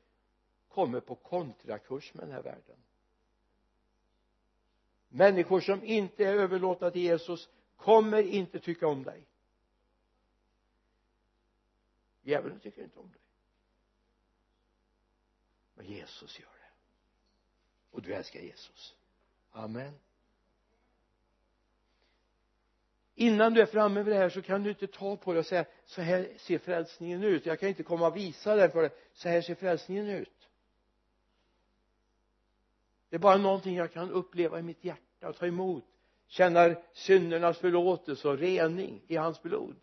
kommer 0.70 1.00
på 1.00 1.16
kontrakurs 1.16 2.14
med 2.14 2.24
den 2.24 2.32
här 2.32 2.42
världen. 2.42 2.78
Människor 5.10 5.62
som 5.62 5.84
inte 5.84 6.26
är 6.26 6.34
överlåtna 6.34 6.92
till 6.92 7.02
Jesus 7.02 7.50
kommer 7.76 8.24
inte 8.24 8.60
tycka 8.60 8.88
om 8.88 9.04
dig. 9.04 9.28
Djävulen 12.22 12.60
tycker 12.60 12.84
inte 12.84 13.00
om 13.00 13.12
dig. 13.12 13.22
Men 15.74 15.86
Jesus 15.86 16.40
gör 16.40 16.46
det. 16.48 16.72
Och 17.92 18.02
du 18.02 18.14
älskar 18.14 18.40
Jesus. 18.40 18.96
Amen. 19.52 19.94
Innan 23.20 23.54
du 23.54 23.62
är 23.62 23.66
framme 23.66 24.04
vid 24.04 24.14
det 24.14 24.20
här 24.20 24.30
så 24.30 24.42
kan 24.42 24.64
du 24.64 24.70
inte 24.70 24.88
ta 24.88 25.18
på 25.18 25.34
det 25.34 25.40
och 25.40 25.46
säga 25.46 25.66
så 25.86 26.02
här 26.02 26.30
ser 26.38 26.60
frälsningen 26.60 27.24
ut. 27.24 27.46
Jag 27.46 27.60
kan 27.60 27.70
inte 27.70 27.84
komma 27.84 28.08
och 28.08 28.18
visa 28.18 28.56
den 28.56 28.72
för 28.72 28.82
dig 28.82 28.92
så 29.14 29.30
här 29.30 29.42
ser 29.42 29.56
frälsningen 29.56 30.10
ut. 30.10 30.50
Det 33.10 33.16
är 33.16 33.20
bara 33.20 33.38
någonting 33.38 33.76
jag 33.76 33.94
kan 33.94 34.12
uppleva 34.12 34.60
i 34.60 34.62
mitt 34.62 34.84
hjärta 34.84 35.30
och 35.30 35.36
ta 35.36 35.48
emot. 35.48 35.86
Känna 36.28 36.76
syndernas 36.94 37.58
förlåtelse 37.58 38.28
och 38.28 38.38
rening 38.38 39.02
i 39.08 39.16
hans 39.16 39.42
blod. 39.42 39.76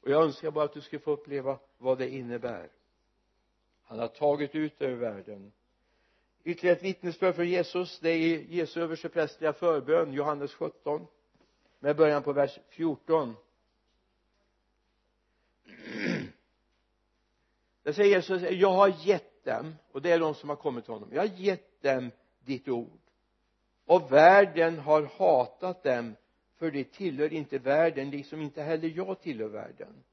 Och 0.00 0.10
jag 0.10 0.22
önskar 0.22 0.50
bara 0.50 0.64
att 0.64 0.74
du 0.74 0.80
ska 0.80 0.98
få 0.98 1.10
uppleva 1.10 1.58
vad 1.78 1.98
det 1.98 2.08
innebär. 2.08 2.70
Han 3.82 3.98
har 3.98 4.08
tagit 4.08 4.54
ut 4.54 4.82
över 4.82 4.96
världen 4.96 5.52
ytterligare 6.44 6.76
ett 6.76 6.84
vittnesbörd 6.84 7.34
från 7.34 7.48
Jesus. 7.48 7.98
Det 7.98 8.10
är 8.10 8.38
Jesu 8.38 8.80
översteprästerliga 8.80 9.52
förbön 9.52 10.12
Johannes 10.12 10.54
17 10.54 11.06
med 11.78 11.96
början 11.96 12.22
på 12.22 12.32
vers 12.32 12.58
14 12.68 13.36
där 17.82 17.92
säger 17.92 18.16
Jesus 18.16 18.42
jag 18.50 18.72
har 18.72 18.94
gett 19.04 19.44
dem 19.44 19.74
och 19.92 20.02
det 20.02 20.10
är 20.10 20.18
de 20.18 20.34
som 20.34 20.48
har 20.48 20.56
kommit 20.56 20.84
till 20.84 20.92
honom 20.92 21.08
jag 21.12 21.22
har 21.22 21.36
gett 21.36 21.82
dem 21.82 22.10
ditt 22.44 22.68
ord. 22.68 23.00
Och 23.86 24.12
världen 24.12 24.78
har 24.78 25.02
hatat 25.02 25.82
dem 25.82 26.16
för 26.58 26.70
de 26.70 26.84
tillhör 26.84 27.32
inte 27.32 27.58
världen 27.58 28.10
liksom 28.10 28.40
inte 28.40 28.62
heller 28.62 28.88
jag 28.88 29.20
tillhör 29.20 29.48
världen. 29.48 30.04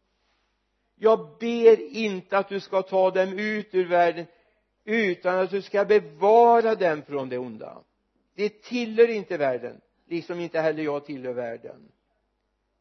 Jag 0.96 1.38
ber 1.39 1.96
inte 1.96 2.38
att 2.38 2.50
du 2.50 2.60
ska 2.60 2.82
ta 2.82 3.12
dem 3.12 3.39
ut 3.39 3.76
ur 3.76 3.88
världen 3.88 4.26
utan 4.84 5.39
att 5.39 5.50
du 5.50 5.62
ska 5.62 5.86
bevara 5.86 6.76
den 6.76 7.04
från 7.04 7.30
det 7.30 7.38
onda. 7.38 7.84
Det 8.36 8.62
tillhör 8.62 9.10
inte 9.10 9.38
världen 9.38 9.82
liksom 10.12 10.39
inte 10.39 10.60
heller 10.60 10.84
jag 10.84 11.06
tillhör 11.06 11.34
världen. 11.34 11.91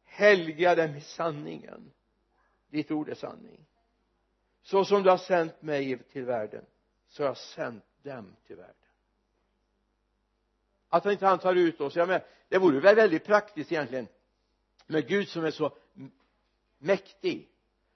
Helga 0.03 0.75
dem 0.75 0.95
i 0.95 1.01
sanningen. 1.01 1.91
Ditt 2.69 2.91
ord 2.91 3.09
är 3.09 3.15
sanning. 3.15 3.65
Så 4.63 4.85
som 4.85 5.03
du 5.03 5.09
har 5.09 5.17
sänt 5.17 5.61
mig 5.61 5.97
till 5.97 6.25
världen 6.25 6.65
så 7.07 7.23
har 7.23 7.27
jag 7.27 7.37
sänt 7.37 7.83
dem 8.03 8.35
till 8.47 8.55
världen. 8.55 8.75
Att 10.89 11.03
han 11.03 11.13
inte 11.13 11.25
han 11.25 11.39
tar 11.39 11.55
ut 11.55 11.81
oss, 11.81 11.95
ja 11.95 12.05
men 12.05 12.21
det 12.49 12.57
vore 12.57 12.79
väl 12.79 12.95
väldigt 12.95 13.25
praktiskt 13.25 13.71
egentligen. 13.71 14.07
Med 14.87 15.07
Gud 15.07 15.27
som 15.27 15.45
är 15.45 15.51
så 15.51 15.73
mäktig 16.77 17.47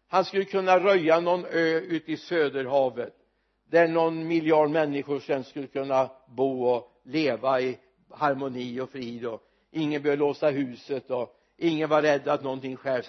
han 0.08 0.26
skulle 0.26 0.46
kunna 0.46 0.80
röja 0.80 1.20
någon 1.20 1.46
ö 1.46 1.80
ute 1.80 2.12
i 2.12 2.18
söderhavet 2.18 3.25
där 3.66 3.88
någon 3.88 4.28
miljard 4.28 4.70
människor 4.70 5.20
sen 5.20 5.44
skulle 5.44 5.68
kunna 5.68 6.12
bo 6.28 6.64
och 6.66 7.02
leva 7.04 7.62
i 7.62 7.80
harmoni 8.10 8.80
och 8.80 8.90
frid 8.90 9.26
och 9.26 9.44
ingen 9.72 10.02
behöver 10.02 10.20
låsa 10.20 10.50
huset 10.50 11.12
och 11.12 11.40
ingen 11.58 11.90
var 11.90 12.02
rädd 12.02 12.28
att 12.28 12.44
någonting 12.44 12.78
skärs. 12.78 13.08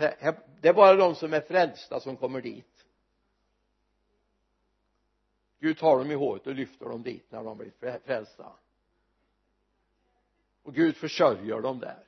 Det 0.60 0.68
är 0.68 0.72
bara 0.72 0.94
de 0.94 1.14
som 1.14 1.34
är 1.34 1.40
frälsta 1.40 2.00
som 2.00 2.16
kommer 2.16 2.40
dit. 2.40 2.86
Gud 5.60 5.78
tar 5.78 5.98
dem 5.98 6.10
i 6.10 6.14
håret 6.14 6.46
och 6.46 6.54
lyfter 6.54 6.86
dem 6.86 7.02
dit 7.02 7.26
när 7.32 7.44
de 7.44 7.58
blir 7.58 7.98
frälsta. 8.04 8.52
Och 10.62 10.74
Gud 10.74 10.96
försörjer 10.96 11.60
dem 11.60 11.78
där. 11.78 12.04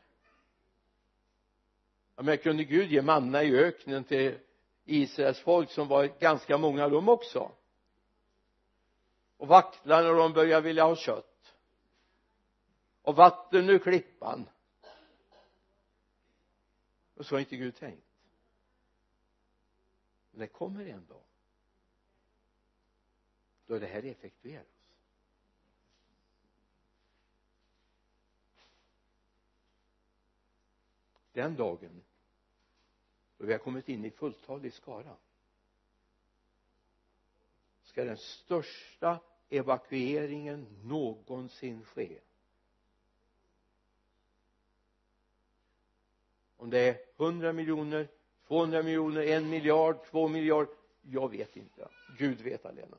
Ja 2.16 2.22
men 2.22 2.38
kunde 2.38 2.64
Gud 2.64 2.92
ge 2.92 3.02
manna 3.02 3.42
i 3.42 3.56
öknen 3.56 4.04
till 4.04 4.38
Israels 4.84 5.40
folk 5.40 5.70
som 5.70 5.88
var 5.88 6.06
ganska 6.20 6.58
många 6.58 6.88
de 6.88 7.08
också? 7.08 7.50
Och 9.38 9.48
vaktlarna 9.48 10.08
när 10.08 10.14
de 10.14 10.32
börjar 10.32 10.60
vilja 10.60 10.84
ha 10.84 10.96
kött. 10.96 11.54
Och 13.02 13.16
vatten 13.16 13.70
ur 13.70 13.78
klippan. 13.78 14.48
Och 17.14 17.26
så 17.26 17.34
har 17.34 17.40
inte 17.40 17.56
Gud 17.56 17.76
tänkt. 17.76 18.06
Men 20.30 20.40
det 20.40 20.46
kommer 20.46 20.86
en 20.86 21.06
dag. 21.06 21.22
Då 23.66 23.78
det 23.78 23.86
här 23.86 24.04
effektueras 24.04 24.66
den 31.32 31.56
dagen 31.56 32.02
då 33.36 33.46
vi 33.46 33.52
har 33.52 33.58
kommit 33.58 33.88
in 33.88 34.04
i 34.04 34.10
fulltalig 34.10 34.72
skara 34.72 35.16
ska 37.82 38.04
den 38.04 38.16
största 38.16 39.20
evakueringen 39.50 40.66
någonsin 40.84 41.84
ske 41.84 42.20
om 46.56 46.70
det 46.70 46.78
är 46.78 46.98
hundra 47.16 47.52
miljoner 47.52 48.08
tvåhundra 48.46 48.82
miljoner 48.82 49.22
en 49.22 49.50
miljard 49.50 50.04
två 50.10 50.28
miljarder 50.28 50.74
jag 51.02 51.30
vet 51.30 51.56
inte. 51.56 51.88
Gud 52.18 52.40
vet 52.40 52.66
allena 52.66 52.98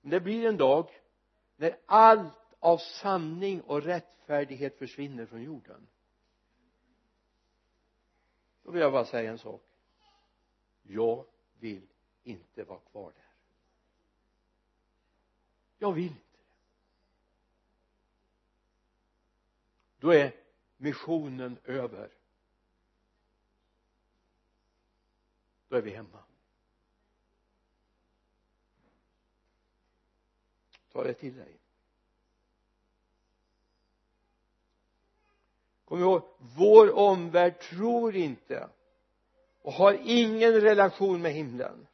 men 0.00 0.10
det 0.10 0.20
blir 0.20 0.46
en 0.46 0.56
dag 0.56 0.90
när 1.56 1.76
allt 1.86 2.56
av 2.58 2.78
sanning 2.78 3.60
och 3.60 3.82
rättfärdighet 3.82 4.78
försvinner 4.78 5.26
från 5.26 5.42
jorden. 5.42 5.86
Då 8.62 8.70
vill 8.70 8.80
jag 8.80 8.92
bara 8.92 9.04
säga 9.04 9.30
en 9.30 9.38
sak. 9.38 9.62
Jag 10.82 11.26
vill 11.58 11.86
inte 12.22 12.64
vara 12.64 12.78
kvar 12.78 13.12
där 13.16 13.23
jag 15.84 15.92
vill 15.92 16.04
inte 16.04 16.20
det. 16.32 16.54
Då 19.98 20.14
är 20.14 20.34
missionen 20.76 21.58
över. 21.64 22.10
Då 25.68 25.76
är 25.76 25.82
vi 25.82 25.90
hemma. 25.90 26.24
Ta 30.92 31.04
det 31.04 31.14
till 31.14 31.36
dig. 31.36 31.58
Kom 35.84 36.00
ihåg 36.00 36.22
vår 36.38 36.94
omvärld 36.94 37.60
tror 37.60 38.16
inte 38.16 38.68
och 39.62 39.72
har 39.72 39.98
ingen 40.04 40.60
relation 40.60 41.22
med 41.22 41.32
himlen 41.32 41.86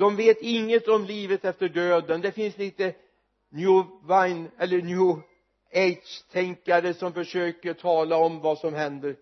de 0.00 0.16
vet 0.16 0.38
inget 0.40 0.88
om 0.88 1.04
livet 1.04 1.44
efter 1.44 1.68
döden. 1.68 2.20
Det 2.20 2.32
finns 2.32 2.58
lite 2.58 2.94
new 3.48 3.84
vine 4.08 4.50
eller 4.58 4.82
new 4.82 5.22
age 5.72 6.24
tänkare 6.30 6.94
som 6.94 7.12
försöker 7.12 7.74
tala 7.74 8.16
om 8.16 8.40
vad 8.40 8.58
som 8.58 8.74
händer. 8.74 9.16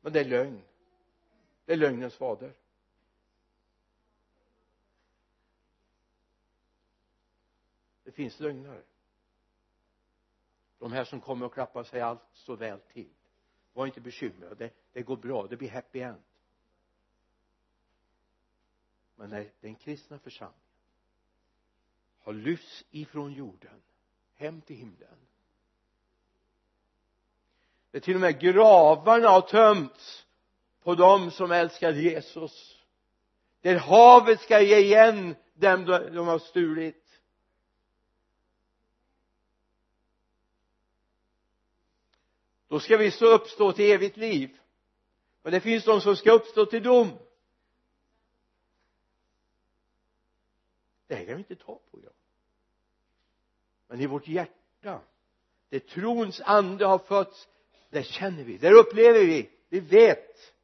Men 0.00 0.12
det 0.12 0.20
är 0.20 0.24
lögn. 0.24 0.62
Det 1.64 1.72
är 1.72 1.76
lögnens 1.76 2.14
fader. 2.14 2.52
Det 8.04 8.12
finns 8.12 8.40
lögnare 8.40 8.82
de 10.78 10.92
här 10.92 11.04
som 11.04 11.20
kommer 11.20 11.46
och 11.46 11.54
klappar 11.54 11.84
sig 11.84 12.00
allt 12.00 12.22
så 12.32 12.56
väl 12.56 12.80
till. 12.80 13.10
Var 13.72 13.86
inte 13.86 14.00
bekymrade. 14.00 14.70
Det 14.92 15.02
går 15.02 15.16
bra, 15.16 15.46
det 15.46 15.56
blir 15.56 15.70
happy 15.70 16.00
end 16.00 16.22
men 19.16 19.30
när 19.30 19.50
den 19.60 19.74
kristna 19.74 20.18
församlingen 20.18 20.60
har 22.18 22.32
lyfts 22.32 22.84
ifrån 22.90 23.32
jorden 23.32 23.82
hem 24.34 24.60
till 24.60 24.76
himlen 24.76 25.18
det 27.90 28.00
till 28.00 28.14
och 28.14 28.20
med 28.20 28.40
gravarna 28.40 29.28
har 29.28 29.40
tömts 29.40 30.26
på 30.82 30.94
dem 30.94 31.30
som 31.30 31.50
älskar 31.50 31.92
Jesus 31.92 32.82
där 33.60 33.76
havet 33.76 34.40
ska 34.40 34.60
ge 34.60 34.76
igen 34.76 35.34
dem 35.54 35.84
de 35.84 36.26
har 36.26 36.38
stulit 36.38 37.06
då 42.68 42.80
ska 42.80 42.96
vi 42.96 43.10
så 43.10 43.26
uppstå 43.26 43.72
till 43.72 43.90
evigt 43.90 44.16
liv. 44.16 44.58
Men 45.42 45.52
det 45.52 45.60
finns 45.60 45.84
de 45.84 46.00
som 46.00 46.16
ska 46.16 46.32
uppstå 46.32 46.66
till 46.66 46.82
dom. 46.82 47.18
Det 51.06 51.14
här 51.14 51.24
kan 51.24 51.34
vi 51.34 51.38
inte 51.38 51.56
ta 51.56 51.80
på 51.90 51.98
idag 51.98 52.12
men 53.86 54.00
i 54.00 54.06
vårt 54.06 54.28
hjärta 54.28 55.00
där 55.68 55.78
trons 55.78 56.40
ande 56.40 56.86
har 56.86 56.98
fötts 56.98 57.48
där 57.90 58.02
känner 58.02 58.44
vi, 58.44 58.58
där 58.58 58.72
upplever 58.72 59.20
vi, 59.20 59.50
vi 59.68 59.80
vet. 59.80 60.54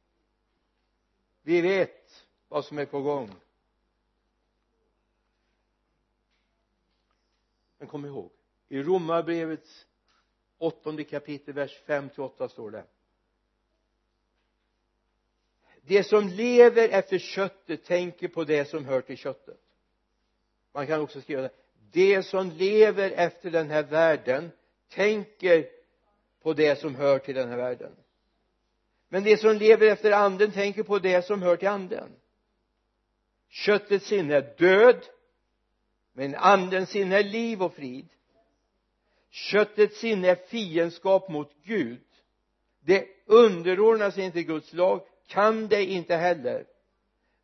Vi 1.41 1.61
vet 1.61 2.25
vad 2.47 2.65
som 2.65 2.77
är 2.77 2.85
på 2.85 3.01
gång. 3.01 3.35
Men 7.77 7.87
kom 7.87 8.05
ihåg 8.05 8.31
i 8.67 8.83
romarbrevets 8.83 9.85
åttonde 10.57 11.03
kapitel 11.03 11.53
vers 11.53 11.81
5 11.85 12.09
till 12.09 12.21
8 12.21 12.49
står 12.49 12.71
det. 12.71 12.85
De 15.81 16.03
som 16.03 16.27
lever 16.27 16.89
efter 16.89 17.19
köttet 17.19 17.83
tänker 17.83 18.27
på 18.27 18.43
det 18.43 18.65
som 18.65 18.85
hör 18.85 19.01
till 19.01 19.17
köttet 19.17 19.62
man 20.73 20.87
kan 20.87 21.01
också 21.01 21.21
skriva 21.21 21.41
det. 21.41 21.51
De 21.91 22.23
som 22.23 22.51
lever 22.51 23.11
efter 23.11 23.51
den 23.51 23.69
här 23.69 23.83
världen 23.83 24.51
tänker 24.89 25.65
på 26.41 26.53
det 26.53 26.79
som 26.79 26.95
hör 26.95 27.19
till 27.19 27.35
den 27.35 27.49
här 27.49 27.57
världen. 27.57 27.95
Men 29.09 29.23
de 29.23 29.37
som 29.37 29.57
lever 29.57 29.87
efter 29.87 30.11
anden 30.11 30.51
tänker 30.51 30.83
på 30.83 30.99
det 30.99 31.25
som 31.25 31.41
hör 31.41 31.55
till 31.55 31.67
anden. 31.67 32.09
Köttets 33.49 34.05
sinne 34.05 34.35
är 34.35 34.55
död 34.57 35.05
men 36.13 36.35
andens 36.35 36.89
sinne 36.89 37.19
är 37.19 37.23
liv 37.23 37.63
och 37.63 37.73
frid. 37.73 38.09
Köttets 39.29 39.99
sinne 39.99 40.27
är 40.29 40.35
fiendskap 40.35 41.29
mot 41.29 41.51
Gud. 41.63 42.01
Det 42.79 43.07
underordnar 43.25 44.11
sig 44.11 44.23
inte 44.23 44.43
Guds 44.43 44.73
lag 44.73 45.01
kan 45.27 45.67
det 45.67 45.85
inte 45.85 46.15
heller. 46.15 46.65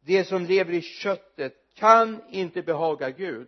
De 0.02 0.24
som 0.24 0.46
lever 0.46 0.74
i 0.74 0.82
köttet 0.82 1.69
kan 1.80 2.22
inte 2.30 2.62
behaga 2.62 3.10
Gud. 3.10 3.48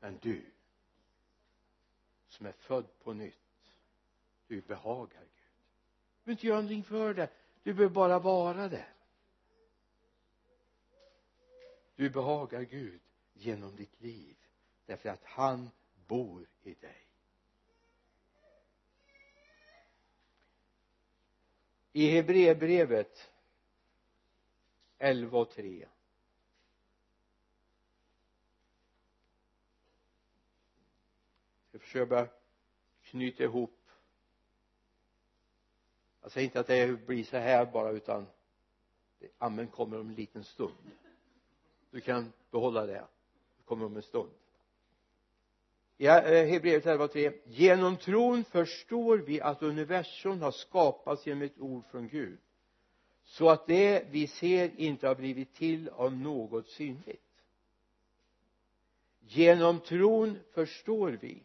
Men 0.00 0.18
du 0.18 0.44
som 2.28 2.46
är 2.46 2.52
född 2.52 2.86
på 3.02 3.12
nytt 3.12 3.34
du 4.46 4.60
behagar 4.60 5.20
Gud. 5.20 5.28
Du 6.24 6.24
behöver 6.24 6.32
inte 6.32 6.46
göra 6.46 6.56
någonting 6.56 6.84
för 6.84 7.14
det. 7.14 7.30
Du 7.62 7.74
behöver 7.74 7.94
bara 7.94 8.18
vara 8.18 8.68
där. 8.68 8.94
Du 11.96 12.10
behagar 12.10 12.62
Gud 12.62 13.00
genom 13.32 13.76
ditt 13.76 14.00
liv 14.00 14.36
därför 14.86 15.08
att 15.08 15.24
han 15.24 15.70
bor 16.06 16.46
i 16.62 16.74
dig. 16.74 17.07
I 21.98 22.10
Hebreerbrevet 22.10 23.30
11 24.98 25.38
och 25.38 25.50
3 25.50 25.88
jag 31.72 31.80
försöker 31.80 32.28
knyta 33.02 33.44
ihop. 33.44 33.90
Jag 36.20 36.32
säger 36.32 36.44
inte 36.44 36.60
att 36.60 36.66
det 36.66 37.06
blir 37.06 37.24
så 37.24 37.36
här 37.36 37.66
bara 37.66 37.90
utan 37.90 38.26
amen 39.38 39.68
kommer 39.68 40.00
om 40.00 40.08
en 40.08 40.14
liten 40.14 40.44
stund. 40.44 40.90
Du 41.90 42.00
kan 42.00 42.32
behålla 42.50 42.86
det. 42.86 43.06
Det 43.56 43.62
kommer 43.64 43.86
om 43.86 43.96
en 43.96 44.02
stund 44.02 44.30
i 46.00 46.06
eh, 46.06 46.12
Hebreerbrevet 46.46 47.14
11.3 47.14 47.32
genom 47.44 47.96
tron 47.96 48.44
förstår 48.44 49.18
vi 49.18 49.40
att 49.40 49.62
universum 49.62 50.42
har 50.42 50.50
skapats 50.50 51.26
genom 51.26 51.42
ett 51.42 51.58
ord 51.58 51.84
från 51.90 52.08
Gud 52.08 52.38
så 53.24 53.48
att 53.48 53.66
det 53.66 54.04
vi 54.10 54.26
ser 54.26 54.80
inte 54.80 55.08
har 55.08 55.14
blivit 55.14 55.54
till 55.54 55.88
av 55.88 56.12
något 56.12 56.68
synligt. 56.68 57.22
Genom 59.20 59.80
tron 59.80 60.38
förstår 60.50 61.10
vi 61.10 61.42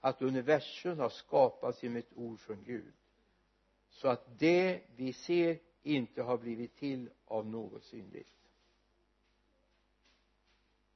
att 0.00 0.22
universum 0.22 0.98
har 0.98 1.08
skapats 1.08 1.82
genom 1.82 1.96
ett 1.96 2.12
ord 2.14 2.40
från 2.40 2.62
Gud 2.64 2.92
så 3.88 4.08
att 4.08 4.38
det 4.38 4.82
vi 4.96 5.12
ser 5.12 5.58
inte 5.82 6.22
har 6.22 6.38
blivit 6.38 6.76
till 6.76 7.10
av 7.24 7.46
något 7.46 7.84
synligt. 7.84 8.48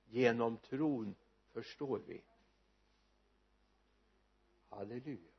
Genom 0.07 0.57
tron 0.57 1.15
förstår 1.53 2.01
vi 2.07 2.21
halleluja. 4.71 5.31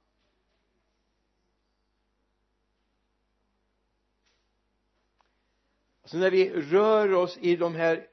Alltså 6.01 6.17
när 6.17 6.32
vi 6.32 6.49
rör 6.49 7.13
oss 7.13 7.38
i 7.38 7.55
de 7.55 7.75
här 7.75 8.07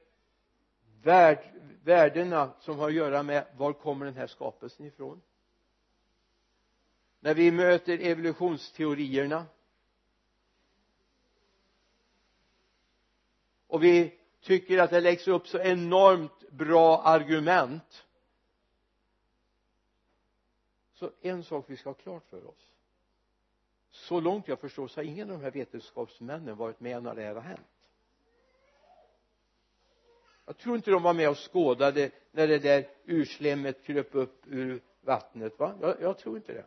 värld, 1.03 1.53
värdena 1.83 2.53
som 2.59 2.79
har 2.79 2.87
att 2.87 2.93
göra 2.93 3.23
med 3.23 3.47
var 3.57 3.73
kommer 3.73 4.05
den 4.05 4.15
här 4.15 4.27
skapelsen 4.27 4.85
ifrån? 4.85 5.21
När 7.19 7.33
vi 7.33 7.51
möter 7.51 7.99
evolutionsteorierna 7.99 9.45
och 13.67 13.83
vi 13.83 14.19
tycker 14.41 14.77
att 14.77 14.89
det 14.89 15.01
läggs 15.01 15.27
upp 15.27 15.47
så 15.47 15.59
enormt 15.59 16.49
bra 16.51 17.01
argument 17.01 18.06
så 20.97 21.11
en 21.21 21.43
sak 21.43 21.65
vi 21.67 21.77
ska 21.77 21.89
ha 21.89 21.93
klart 21.93 22.25
för 22.25 22.47
oss. 22.47 22.71
Så 23.89 24.19
långt 24.19 24.47
jag 24.47 24.59
förstår 24.59 24.87
så 24.87 24.99
har 24.99 25.05
ingen 25.05 25.31
av 25.31 25.37
de 25.37 25.43
här 25.43 25.51
vetenskapsmännen 25.51 26.57
varit 26.57 26.79
med 26.79 27.03
när 27.03 27.15
det 27.15 27.21
här 27.21 27.35
har 27.35 27.41
hänt. 27.41 27.67
Jag 30.45 30.57
tror 30.57 30.75
inte 30.75 30.91
de 30.91 31.03
var 31.03 31.13
med 31.13 31.29
och 31.29 31.51
skådade 31.51 32.11
när 32.31 32.47
det 32.47 32.59
där 32.59 32.89
urslemmet 33.05 33.83
kröp 33.83 34.15
upp 34.15 34.43
ur 34.47 34.81
vattnet 35.01 35.59
va? 35.59 35.77
Jag, 35.81 36.01
jag 36.01 36.17
tror 36.17 36.37
inte 36.37 36.53
det. 36.53 36.65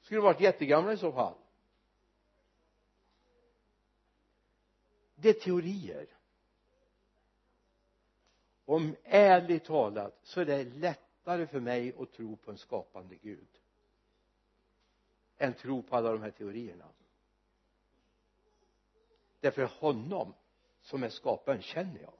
Skulle 0.00 0.20
varit 0.20 0.40
jättegamla 0.40 0.92
i 0.92 0.96
så 0.96 1.12
fall. 1.12 1.34
Det 5.14 5.28
är 5.28 5.32
teorier. 5.32 6.06
Om 8.64 8.96
ärligt 9.04 9.64
talat 9.64 10.18
så 10.22 10.40
är 10.40 10.44
det 10.44 10.64
lätt 10.64 11.07
lättare 11.28 11.46
för 11.46 11.60
mig 11.60 11.94
att 11.98 12.12
tro 12.12 12.36
på 12.36 12.50
en 12.50 12.58
skapande 12.58 13.16
Gud 13.16 13.48
än 15.38 15.54
tro 15.54 15.82
på 15.82 15.96
alla 15.96 16.12
de 16.12 16.22
här 16.22 16.30
teorierna. 16.30 16.88
Därför 19.40 19.64
honom 19.80 20.34
som 20.80 21.02
är 21.02 21.08
skaparen 21.08 21.62
känner 21.62 22.00
jag. 22.00 22.12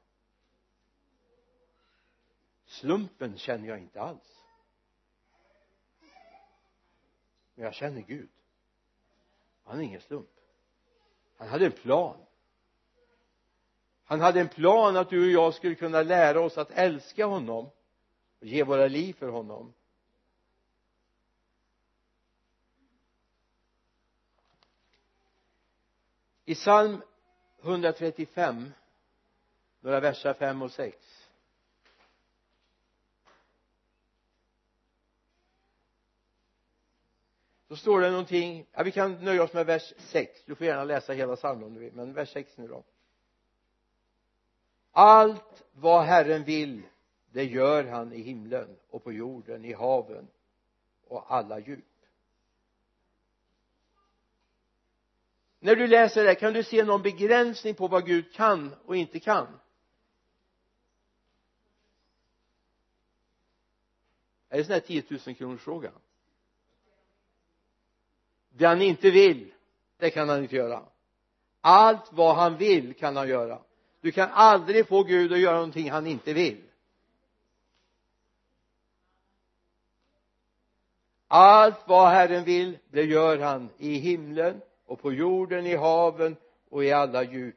Slumpen 2.67 3.39
känner 3.39 3.69
jag 3.69 3.79
inte 3.79 4.01
alls. 4.01 4.43
Men 7.55 7.65
jag 7.65 7.75
känner 7.75 8.01
Gud. 8.01 8.31
Han 9.65 9.79
är 9.79 9.83
ingen 9.83 10.01
slump. 10.01 10.31
Han 11.37 11.49
hade 11.49 11.67
en 11.67 11.73
plan. 11.73 12.17
Han 14.05 14.21
hade 14.21 14.41
en 14.41 14.49
plan 14.49 14.97
att 14.97 15.11
du 15.11 15.25
och 15.25 15.43
jag 15.43 15.55
skulle 15.55 15.75
kunna 15.75 16.03
lära 16.03 16.41
oss 16.41 16.59
att 16.59 16.71
älska 16.71 17.27
honom 17.27 17.71
och 18.41 18.47
ge 18.47 18.65
våra 18.65 18.87
liv 18.87 19.13
för 19.13 19.29
honom. 19.29 19.75
I 26.45 26.55
psalm 26.55 27.03
135 27.63 28.73
några 29.81 30.01
verser 30.01 30.35
5 30.35 30.63
och 30.63 30.73
6 30.73 31.29
då 37.69 37.77
står 37.77 38.01
det 38.01 38.11
någonting 38.11 38.67
ja 38.73 38.83
vi 38.83 38.93
kan 38.93 39.25
nöja 39.25 39.43
oss 39.43 39.53
med 39.53 39.67
vers 39.67 39.95
6 39.99 40.45
du 40.45 40.55
får 40.55 40.67
gärna 40.67 40.85
läsa 40.85 41.13
hela 41.13 41.37
psalmen 41.37 41.65
om 41.65 41.75
du 41.75 41.81
vill 41.81 41.93
men 41.93 42.13
vers 42.13 42.33
6 42.33 42.57
nu 42.57 42.69
då. 42.69 42.85
Allt 44.91 45.63
vad 45.73 46.05
Herren 46.05 46.45
vill 46.45 46.83
det 47.33 47.45
gör 47.45 47.85
han 47.85 48.13
i 48.13 48.23
himlen 48.23 48.77
och 48.91 49.05
på 49.05 49.13
jorden, 49.13 49.65
i 49.65 49.73
haven 49.73 50.29
och 51.09 51.35
alla 51.35 51.59
djup. 51.59 51.85
När 55.61 55.77
du 55.77 55.87
läser 55.87 56.25
det 56.25 56.35
kan 56.35 56.53
du 56.53 56.63
se 56.63 56.85
någon 56.85 57.03
begränsning 57.03 57.75
på 57.75 57.89
vad 57.89 58.07
Gud 58.07 58.33
kan 58.33 58.75
och 58.85 58.97
inte 58.97 59.21
kan. 59.21 59.47
Är 64.49 64.59
det 64.59 64.65
sån 64.65 64.73
här 64.73 64.81
10 64.81 65.03
000 65.27 65.35
kronors 65.35 65.61
fråga 65.61 65.93
det 68.59 68.67
han 68.67 68.83
inte 68.83 69.11
vill 69.11 69.53
det 69.99 70.11
kan 70.11 70.29
han 70.29 70.43
inte 70.43 70.57
göra. 70.57 70.83
Allt 71.61 72.13
vad 72.13 72.37
han 72.37 72.57
vill 72.57 72.95
kan 72.95 73.17
han 73.17 73.29
göra. 73.29 73.59
Du 74.01 74.13
kan 74.13 74.31
aldrig 74.31 74.89
få 74.89 75.03
Gud 75.03 75.33
att 75.33 75.39
göra 75.39 75.55
någonting 75.55 75.91
han 75.91 76.07
inte 76.07 76.33
vill. 76.33 76.63
Allt 81.29 81.89
vad 81.89 82.11
Herren 82.11 82.45
vill 82.45 82.79
det 82.91 83.05
gör 83.05 83.39
han 83.39 83.71
i 83.79 83.95
himlen 83.95 84.61
och 84.85 85.01
på 85.01 85.13
jorden, 85.13 85.67
i 85.67 85.77
haven 85.77 86.37
och 86.69 86.85
i 86.85 86.93
alla 86.93 87.23
djup. 87.23 87.57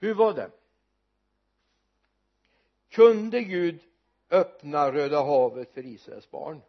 Hur 0.00 0.14
var 0.14 0.34
det? 0.34 0.50
Kunde 2.88 3.42
Gud 3.42 3.80
öppna 4.30 4.92
Röda 4.92 5.22
havet 5.24 5.74
för 5.74 5.86
Israels 5.86 6.30
barn? 6.30 6.62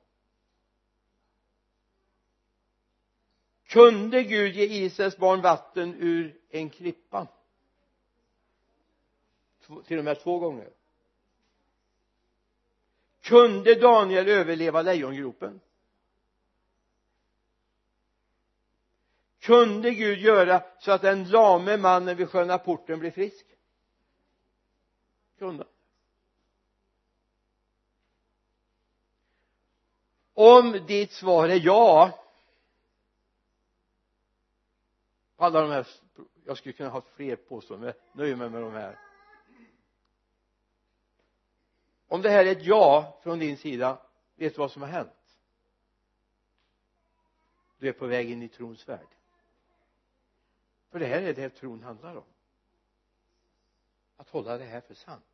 Kunde 3.66 4.24
Gud 4.24 4.56
ge 4.56 4.66
Israels 4.66 5.18
barn 5.18 5.42
vatten 5.42 5.96
ur 6.00 6.42
en 6.50 6.70
klippa? 6.70 7.28
Till 9.86 9.98
och 9.98 10.06
med 10.06 10.20
två 10.20 10.40
gånger 10.40 10.70
kunde 13.22 13.76
Daniel 13.76 14.28
överleva 14.28 14.82
lejongropen? 14.82 15.62
Kunde 19.40 19.92
Gud 19.92 20.20
göra 20.20 20.64
så 20.80 20.92
att 20.92 21.02
den 21.02 21.30
lame 21.30 21.78
mannen 21.78 22.18
vid 22.18 22.30
sköna 22.30 22.58
porten 22.58 23.00
blev 23.00 23.12
frisk? 23.12 23.46
Kunde. 25.38 25.66
Om 30.34 30.72
ditt 30.88 31.12
svar 31.12 31.50
är 31.50 31.60
ja 31.66 32.20
alla 35.40 35.62
de 35.62 35.72
här 35.72 35.88
jag 36.46 36.58
skulle 36.58 36.74
kunna 36.74 36.90
ha 36.90 37.02
fler 37.02 37.36
påståenden 37.36 37.94
men 38.14 38.22
nöjer 38.24 38.36
mig 38.36 38.50
med 38.50 38.62
de 38.62 38.74
här 38.74 39.00
om 42.10 42.22
det 42.22 42.30
här 42.30 42.46
är 42.46 42.52
ett 42.52 42.66
ja 42.66 43.20
från 43.24 43.40
din 43.40 43.58
sida 43.58 44.02
vet 44.36 44.56
du 44.56 44.60
vad 44.60 44.72
som 44.72 44.82
har 44.82 44.90
hänt? 44.90 45.38
Du 47.78 47.90
är 47.90 47.94
på 47.94 48.08
väg 48.08 48.32
in 48.32 48.44
i 48.44 48.50
trons 48.50 48.90
värld. 48.90 49.08
För 50.90 51.00
det 51.00 51.06
här 51.06 51.22
är 51.22 51.34
det 51.34 51.50
tron 51.50 51.84
handlar 51.84 52.16
om. 52.16 52.24
Att 54.18 54.30
hålla 54.30 54.58
det 54.58 54.66
här 54.66 54.82
för 54.82 54.94
sant. 54.94 55.26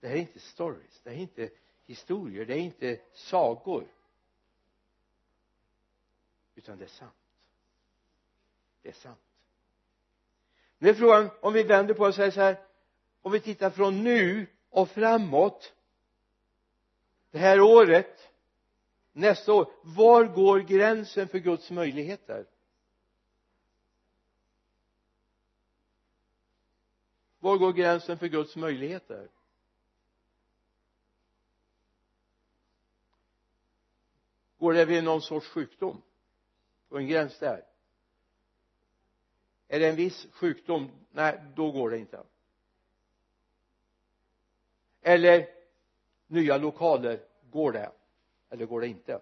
Det 0.00 0.08
här 0.08 0.14
är 0.14 0.20
inte 0.20 0.40
stories 0.40 1.00
det 1.02 1.10
här 1.10 1.16
är 1.16 1.20
inte 1.20 1.50
historier 1.84 2.46
det 2.46 2.54
är 2.54 2.58
inte 2.58 3.00
sagor. 3.12 3.86
Utan 6.54 6.78
det 6.78 6.84
är 6.84 6.88
sant. 6.88 7.12
Det 8.82 8.88
är 8.88 8.92
sant. 8.92 9.20
Nu 10.78 10.88
är 10.88 10.94
frågan 10.94 11.30
om 11.40 11.52
vi 11.52 11.62
vänder 11.62 11.94
på 11.94 12.04
och 12.04 12.14
säger 12.14 12.30
så 12.30 12.40
här 12.40 12.71
om 13.22 13.32
vi 13.32 13.40
tittar 13.40 13.70
från 13.70 14.04
nu 14.04 14.46
och 14.70 14.90
framåt 14.90 15.72
det 17.30 17.38
här 17.38 17.60
året 17.60 18.30
nästa 19.12 19.52
år 19.52 19.72
var 19.82 20.24
går 20.24 20.60
gränsen 20.60 21.28
för 21.28 21.38
Guds 21.38 21.70
möjligheter? 21.70 22.46
Var 27.38 27.56
går 27.56 27.72
gränsen 27.72 28.18
för 28.18 28.26
Guds 28.28 28.56
möjligheter? 28.56 29.28
Går 34.58 34.72
det 34.72 34.84
vid 34.84 35.04
någon 35.04 35.22
sorts 35.22 35.46
sjukdom? 35.48 36.02
Och 36.88 36.98
en 36.98 37.08
gräns 37.08 37.38
där? 37.38 37.64
Är 39.68 39.80
det 39.80 39.88
en 39.88 39.96
viss 39.96 40.26
sjukdom? 40.32 40.90
Nej 41.10 41.42
då 41.54 41.70
går 41.70 41.90
det 41.90 41.98
inte 41.98 42.24
eller 45.02 45.48
nya 46.26 46.56
lokaler 46.56 47.20
går 47.50 47.72
det? 47.72 47.90
Eller 48.50 48.66
går 48.66 48.80
det 48.80 48.88
inte? 48.88 49.20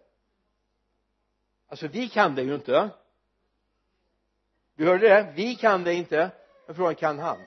Alltså 1.68 1.88
vi 1.88 2.08
kan 2.08 2.34
det 2.34 2.42
ju 2.42 2.54
inte. 2.54 2.90
Du 4.74 4.86
hörde 4.86 5.08
det? 5.08 5.32
Vi 5.36 5.54
kan 5.54 5.84
det 5.84 5.94
inte. 5.94 6.30
Men 6.66 6.76
frågan 6.76 6.94
kan 6.94 7.18
han? 7.18 7.38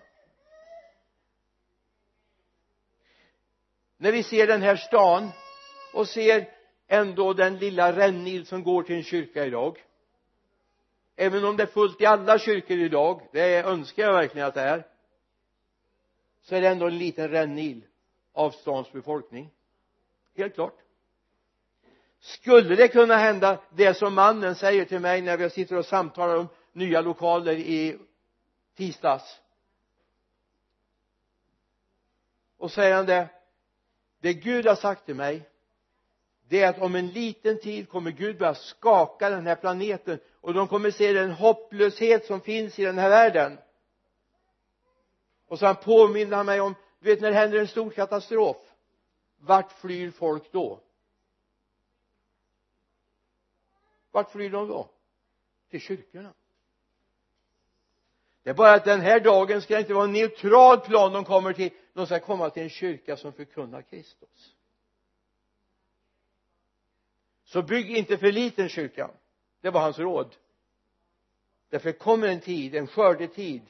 När 3.98 4.12
vi 4.12 4.24
ser 4.24 4.48
den 4.48 4.62
här 4.62 4.76
stan 4.76 5.30
och 5.94 6.08
ser 6.08 6.50
ändå 6.88 7.34
den 7.34 7.58
lilla 7.58 7.98
rännil 7.98 8.46
som 8.46 8.64
går 8.64 8.84
till 8.84 8.96
en 8.96 9.04
kyrka 9.04 9.46
idag 9.46 9.84
även 11.16 11.46
om 11.46 11.58
det 11.58 11.64
är 11.64 11.68
fullt 11.68 12.02
i 12.02 12.06
alla 12.06 12.40
kyrkor 12.40 12.78
idag 12.78 13.30
det 13.32 13.56
önskar 13.58 14.04
jag 14.04 14.14
verkligen 14.14 14.48
att 14.48 14.54
det 14.54 14.62
är 14.62 14.88
så 16.42 16.56
är 16.56 16.62
det 16.62 16.68
ändå 16.68 16.88
en 16.88 16.98
liten 16.98 17.30
rännil 17.30 17.82
av 18.34 18.52
stans 18.52 18.92
befolkning. 18.92 19.50
Helt 20.36 20.54
klart. 20.54 20.78
Skulle 22.20 22.76
det 22.76 22.88
kunna 22.88 23.16
hända 23.18 23.62
det 23.70 23.94
som 23.94 24.14
mannen 24.14 24.56
säger 24.56 24.86
till 24.86 25.00
mig 25.00 25.22
när 25.22 25.38
vi 25.38 25.50
sitter 25.50 25.78
och 25.78 25.86
samtalar 25.86 26.38
om 26.38 26.48
nya 26.72 27.02
lokaler 27.02 27.54
i 27.54 27.98
tisdags? 28.76 29.40
Och 32.58 32.72
säger 32.72 32.96
han 32.96 33.06
det 33.06 33.28
det 34.20 34.34
Gud 34.34 34.68
har 34.68 34.76
sagt 34.76 35.06
till 35.06 35.16
mig 35.16 35.50
det 36.48 36.62
är 36.62 36.70
att 36.70 36.82
om 36.82 36.96
en 36.96 37.08
liten 37.08 37.60
tid 37.60 37.90
kommer 37.90 38.12
Gud 38.12 38.38
börja 38.38 38.56
skaka 38.56 39.30
den 39.30 39.48
här 39.48 39.56
planeten 39.56 40.20
och 40.42 40.54
de 40.54 40.68
kommer 40.68 40.92
se 40.92 41.14
den 41.14 41.32
hopplöshet 41.32 42.26
som 42.26 42.42
finns 42.42 42.80
i 42.80 42.84
den 42.86 42.98
här 42.98 43.10
världen. 43.10 43.58
Och 45.48 45.60
så 45.60 45.66
han 45.66 46.46
mig 46.46 46.62
om 46.62 46.76
du 47.04 47.10
vet 47.10 47.22
när 47.22 47.32
det 47.32 47.38
händer 47.38 47.60
en 47.60 47.68
stor 47.68 47.90
katastrof 47.90 48.58
vart 49.38 49.72
flyr 49.72 50.12
folk 50.12 50.52
då? 50.52 50.80
Vart 54.12 54.32
flyr 54.32 54.50
de 54.50 54.68
då? 54.68 54.90
Till 55.70 55.82
kyrkorna. 55.82 56.34
Det 58.44 58.50
är 58.50 58.54
bara 58.54 58.74
att 58.74 58.86
den 58.86 59.02
här 59.02 59.20
dagen 59.20 59.62
ska 59.62 59.80
inte 59.80 59.94
vara 59.94 60.04
en 60.04 60.14
neutral 60.14 60.80
plan 60.80 61.14
de 61.14 61.26
kommer 61.26 61.54
till. 61.54 61.70
De 61.94 62.06
ska 62.06 62.20
komma 62.20 62.50
till 62.50 62.64
en 62.64 62.70
kyrka 62.70 63.18
som 63.18 63.34
förkunnar 63.34 63.82
Kristus. 63.82 64.56
Så 67.44 67.62
bygg 67.62 67.98
inte 67.98 68.18
för 68.18 68.32
liten 68.32 68.70
kyrka. 68.70 69.12
Det 69.62 69.70
var 69.70 69.82
hans 69.82 70.00
råd. 70.00 70.36
Därför 71.70 71.92
kommer 71.92 72.28
en 72.28 72.42
tid, 72.42 72.76
en 72.76 72.88
skördetid 72.88 73.62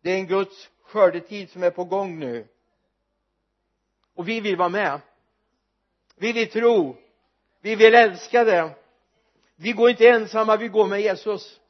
det 0.00 0.10
är 0.10 0.18
en 0.18 0.26
Guds 0.26 0.70
skördetid 0.88 1.50
som 1.50 1.62
är 1.62 1.70
på 1.70 1.84
gång 1.84 2.18
nu. 2.18 2.48
Och 4.14 4.28
vi 4.28 4.40
vill 4.40 4.56
vara 4.56 4.68
med. 4.68 5.00
Vi 6.16 6.32
vill 6.32 6.50
tro. 6.50 6.96
Vi 7.60 7.76
vill 7.76 7.94
älska 7.94 8.44
det. 8.44 8.74
Vi 9.56 9.72
går 9.72 9.90
inte 9.90 10.08
ensamma, 10.08 10.56
vi 10.56 10.68
går 10.68 10.86
med 10.86 11.00
Jesus. 11.00 11.60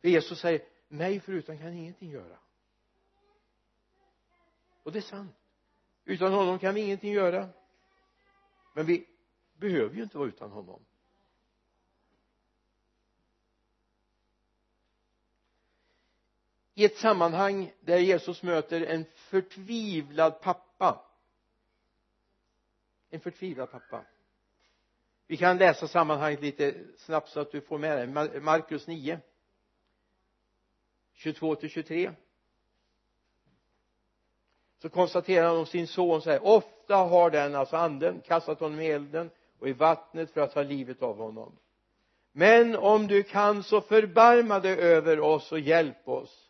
För 0.00 0.08
Jesus 0.08 0.40
säger 0.40 0.60
mig 0.88 1.20
förutan 1.20 1.58
kan 1.58 1.72
ingenting 1.72 2.10
göra. 2.10 2.38
Och 4.82 4.92
det 4.92 4.98
är 4.98 5.02
sant. 5.02 5.36
Utan 6.04 6.32
honom 6.32 6.58
kan 6.58 6.74
vi 6.74 6.80
ingenting 6.80 7.12
göra. 7.12 7.48
Men 8.74 8.86
vi 8.86 9.06
behöver 9.56 9.96
ju 9.96 10.02
inte 10.02 10.18
vara 10.18 10.28
utan 10.28 10.50
honom. 10.50 10.84
I 16.78 16.84
ett 16.84 16.96
sammanhang 16.96 17.72
där 17.80 17.98
Jesus 17.98 18.42
möter 18.42 18.80
en 18.80 19.04
förtvivlad 19.14 20.40
pappa. 20.40 21.04
En 23.10 23.20
förtvivlad 23.20 23.70
pappa. 23.70 24.04
Vi 25.26 25.36
kan 25.36 25.58
läsa 25.58 25.88
sammanhanget 25.88 26.40
lite 26.40 26.74
snabbt 26.96 27.28
så 27.28 27.40
att 27.40 27.52
du 27.52 27.60
får 27.60 27.78
med 27.78 27.98
dig. 27.98 28.40
Markus 28.40 28.86
9 28.86 29.20
22 31.12 31.54
till 31.54 31.70
23 31.70 32.12
så 34.82 34.88
konstaterar 34.88 35.46
han 35.46 35.56
om 35.56 35.66
sin 35.66 35.86
son 35.86 36.22
så 36.22 36.30
här 36.30 36.46
ofta 36.46 36.96
har 36.96 37.30
den 37.30 37.54
alltså 37.54 37.76
anden 37.76 38.20
kastat 38.20 38.60
honom 38.60 38.80
i 38.80 38.86
elden 38.86 39.30
och 39.58 39.68
i 39.68 39.72
vattnet 39.72 40.30
för 40.30 40.40
att 40.40 40.54
ta 40.54 40.62
livet 40.62 41.02
av 41.02 41.16
honom. 41.16 41.58
Men 42.32 42.76
om 42.76 43.06
du 43.06 43.22
kan 43.22 43.62
så 43.62 43.80
förbarma 43.80 44.60
dig 44.60 44.80
över 44.80 45.20
oss 45.20 45.52
och 45.52 45.60
hjälp 45.60 46.08
oss. 46.08 46.47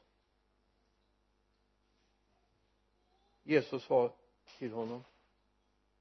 Jesus 3.49 3.85
sa 3.85 4.13
till 4.59 4.73
honom. 4.73 5.05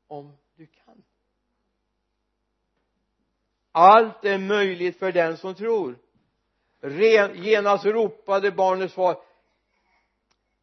Om 0.08 0.38
du 0.56 0.66
kan. 0.66 1.04
Allt 3.72 4.26
är 4.26 4.38
möjligt 4.38 5.00
för 5.00 5.12
den 5.12 5.38
som 5.38 5.56
tror. 5.56 6.00
Genast 7.34 7.86
ropade 7.86 8.52
barnets 8.52 8.94
far 8.94 9.18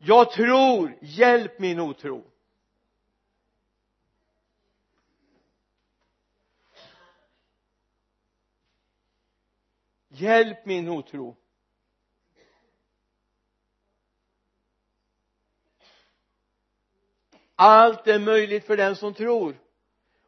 jag 0.07 0.31
tror 0.31 0.99
hjälp 1.01 1.59
min 1.59 1.81
otro. 1.81 2.25
Hjälp 10.09 10.67
min 10.67 10.89
otro. 10.89 11.37
Allt 17.57 18.07
är 18.07 18.19
möjligt 18.19 18.67
för 18.67 18.77
den 18.77 18.97
som 18.97 19.15
tror. 19.15 19.57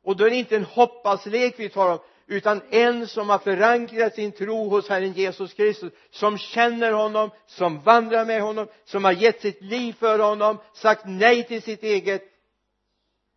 Och 0.02 0.16
då 0.16 0.24
är 0.24 0.30
det 0.30 0.36
inte 0.36 0.56
en 0.56 0.64
hoppaslek 0.64 1.54
vi 1.58 1.68
talar 1.68 1.92
om 1.92 1.98
utan 2.26 2.62
en 2.70 3.08
som 3.08 3.28
har 3.28 3.38
förankrat 3.38 4.14
sin 4.14 4.32
tro 4.32 4.68
hos 4.68 4.88
Herren 4.88 5.12
Jesus 5.12 5.54
Kristus 5.54 5.92
som 6.10 6.38
känner 6.38 6.92
honom, 6.92 7.30
som 7.46 7.80
vandrar 7.80 8.24
med 8.24 8.42
honom, 8.42 8.68
som 8.84 9.04
har 9.04 9.12
gett 9.12 9.40
sitt 9.40 9.62
liv 9.62 9.92
för 9.92 10.18
honom, 10.18 10.58
sagt 10.72 11.02
nej 11.06 11.44
till 11.44 11.62
sitt 11.62 11.82
eget. 11.82 12.22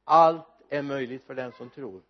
Allt 0.03 0.47
är 0.69 0.81
möjligt 0.81 1.23
för 1.25 1.35
den 1.35 1.51
som 1.51 1.69
tror. 1.69 2.01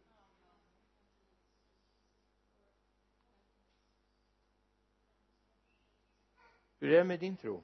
Hur 6.79 6.91
är 6.91 6.97
det 6.97 7.03
med 7.03 7.19
din 7.19 7.37
tro? 7.37 7.63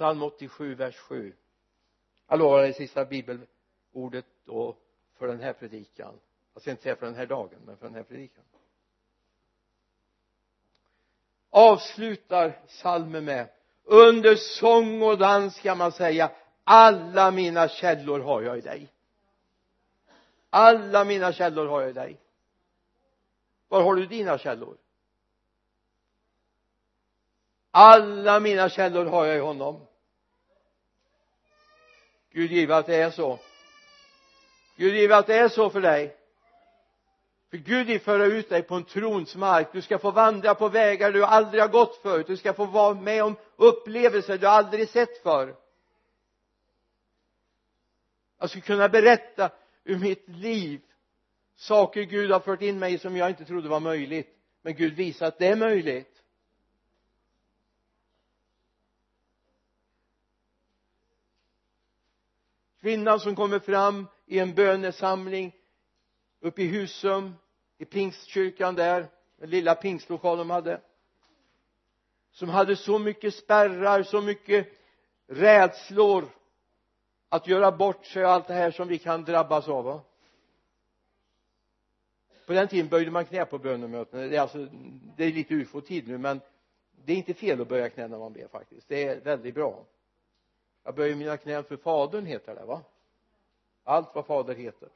Psalm 0.00 0.22
87 0.22 0.74
vers 0.74 0.96
7 0.96 1.32
jag 2.28 2.38
lovar 2.38 2.62
det 2.62 2.72
sista 2.72 3.04
bibelordet 3.04 4.26
då 4.44 4.76
för 5.18 5.26
den 5.26 5.40
här 5.40 5.52
predikan. 5.52 6.20
Jag 6.54 6.62
ska 6.62 6.70
inte 6.70 6.82
säga 6.82 6.96
för 6.96 7.06
den 7.06 7.14
här 7.14 7.26
dagen 7.26 7.58
men 7.66 7.76
för 7.76 7.86
den 7.86 7.94
här 7.94 8.02
predikan. 8.02 8.44
Avslutar 11.50 12.60
salmen 12.68 13.24
med 13.24 13.48
under 13.84 14.36
sång 14.36 15.02
och 15.02 15.18
dans 15.18 15.60
kan 15.60 15.78
man 15.78 15.92
säga 15.92 16.30
alla 16.64 17.30
mina 17.30 17.68
källor 17.68 18.20
har 18.20 18.42
jag 18.42 18.58
i 18.58 18.60
dig. 18.60 18.92
Alla 20.50 21.04
mina 21.04 21.32
källor 21.32 21.66
har 21.66 21.80
jag 21.80 21.90
i 21.90 21.92
dig. 21.92 22.20
Var 23.68 23.82
har 23.82 23.94
du 23.94 24.06
dina 24.06 24.38
källor? 24.38 24.76
Alla 27.70 28.40
mina 28.40 28.68
källor 28.68 29.04
har 29.04 29.24
jag 29.26 29.36
i 29.36 29.40
honom. 29.40 29.86
Gud 32.32 32.52
give 32.52 32.76
att 32.76 32.86
det 32.86 32.96
är 32.96 33.10
så. 33.10 33.38
Gud 34.76 34.94
give 34.94 35.16
att 35.16 35.26
det 35.26 35.38
är 35.38 35.48
så 35.48 35.70
för 35.70 35.80
dig. 35.80 36.16
För 37.50 37.56
Gud 37.56 37.86
vill 37.86 38.00
föra 38.00 38.24
ut 38.24 38.48
dig 38.48 38.62
på 38.62 38.74
en 38.74 38.84
trons 38.84 39.36
mark. 39.36 39.68
Du 39.72 39.82
ska 39.82 39.98
få 39.98 40.10
vandra 40.10 40.54
på 40.54 40.68
vägar 40.68 41.12
du 41.12 41.24
aldrig 41.24 41.62
har 41.62 41.68
gått 41.68 41.96
förut. 42.02 42.26
Du 42.26 42.36
ska 42.36 42.52
få 42.52 42.64
vara 42.64 42.94
med 42.94 43.24
om 43.24 43.36
upplevelser 43.56 44.38
du 44.38 44.46
aldrig 44.46 44.88
sett 44.88 45.22
förr. 45.22 45.56
Jag 48.38 48.50
skulle 48.50 48.62
kunna 48.62 48.88
berätta 48.88 49.50
ur 49.84 49.98
mitt 49.98 50.28
liv 50.28 50.80
saker 51.56 52.02
Gud 52.02 52.30
har 52.30 52.40
fört 52.40 52.62
in 52.62 52.78
mig 52.78 52.98
som 52.98 53.16
jag 53.16 53.28
inte 53.28 53.44
trodde 53.44 53.68
var 53.68 53.80
möjligt. 53.80 54.36
Men 54.62 54.74
Gud 54.74 54.94
visar 54.94 55.26
att 55.26 55.38
det 55.38 55.46
är 55.46 55.56
möjligt. 55.56 56.19
Kvinnan 62.80 63.20
som 63.20 63.36
kommer 63.36 63.58
fram 63.58 64.06
i 64.26 64.38
en 64.38 64.54
bönesamling 64.54 65.56
uppe 66.40 66.62
i 66.62 66.66
Husum 66.66 67.34
i 67.78 67.84
pingstkyrkan 67.84 68.74
där 68.74 69.06
den 69.36 69.50
lilla 69.50 69.74
pingstlokal 69.74 70.38
de 70.38 70.50
hade 70.50 70.80
som 72.32 72.48
hade 72.48 72.76
så 72.76 72.98
mycket 72.98 73.34
spärrar, 73.34 74.02
så 74.02 74.20
mycket 74.20 74.68
rädslor 75.26 76.24
att 77.28 77.46
göra 77.46 77.72
bort 77.72 78.06
sig 78.06 78.24
och 78.24 78.30
allt 78.30 78.46
det 78.46 78.54
här 78.54 78.70
som 78.70 78.88
vi 78.88 78.98
kan 78.98 79.24
drabbas 79.24 79.68
av 79.68 79.84
va? 79.84 80.00
på 82.46 82.52
den 82.52 82.68
tiden 82.68 82.88
böjde 82.88 83.10
man 83.10 83.24
knä 83.24 83.44
på 83.44 83.58
bönemöten 83.58 84.30
det 84.30 84.36
är 84.36 84.40
alltså 84.40 84.66
det 85.16 85.24
är 85.24 85.32
lite 85.32 85.54
ufo-tid 85.54 86.08
nu 86.08 86.18
men 86.18 86.40
det 87.04 87.12
är 87.12 87.16
inte 87.16 87.34
fel 87.34 87.60
att 87.60 87.68
böja 87.68 87.90
knä 87.90 88.08
när 88.08 88.18
man 88.18 88.32
ber 88.32 88.48
faktiskt. 88.48 88.88
Det 88.88 89.04
är 89.04 89.20
väldigt 89.20 89.54
bra 89.54 89.84
jag 90.82 90.94
böjer 90.94 91.16
mina 91.16 91.36
knän 91.36 91.64
för 91.64 91.76
fadern 91.76 92.26
heter 92.26 92.54
det 92.54 92.64
va? 92.64 92.82
Allt 93.84 94.14
vad 94.14 94.26
fader 94.26 94.54
heter. 94.54 94.88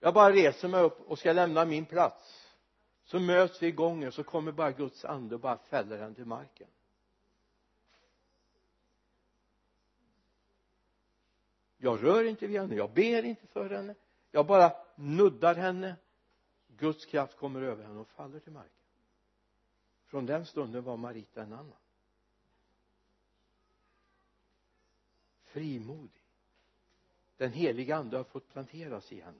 Jag 0.00 0.14
bara 0.14 0.32
reser 0.32 0.68
mig 0.68 0.82
upp 0.82 1.00
och 1.00 1.18
ska 1.18 1.32
lämna 1.32 1.64
min 1.64 1.86
plats. 1.86 2.54
Så 3.04 3.18
möts 3.18 3.62
vi 3.62 3.66
i 3.66 3.72
gången 3.72 4.12
så 4.12 4.24
kommer 4.24 4.52
bara 4.52 4.72
Guds 4.72 5.04
ande 5.04 5.34
och 5.34 5.40
bara 5.40 5.58
fäller 5.58 5.98
den 5.98 6.14
till 6.14 6.24
marken. 6.24 6.68
Jag 11.76 12.04
rör 12.04 12.24
inte 12.24 12.46
vid 12.46 12.60
henne, 12.60 12.74
jag 12.74 12.90
ber 12.90 13.22
inte 13.22 13.46
för 13.46 13.70
henne. 13.70 13.94
Jag 14.30 14.46
bara 14.46 14.72
nuddar 14.96 15.54
henne. 15.54 15.96
Guds 16.68 17.06
kraft 17.06 17.36
kommer 17.36 17.62
över 17.62 17.84
henne 17.84 18.00
och 18.00 18.08
faller 18.08 18.40
till 18.40 18.52
marken. 18.52 18.70
Från 20.06 20.26
den 20.26 20.46
stunden 20.46 20.84
var 20.84 20.96
Marita 20.96 21.42
en 21.42 21.52
annan. 21.52 21.85
Frimodig. 25.56 26.22
Den 27.36 27.52
heliga 27.52 27.96
ande 27.96 28.16
har 28.16 28.24
fått 28.24 28.52
planteras 28.52 29.12
i 29.12 29.20
henne. 29.20 29.38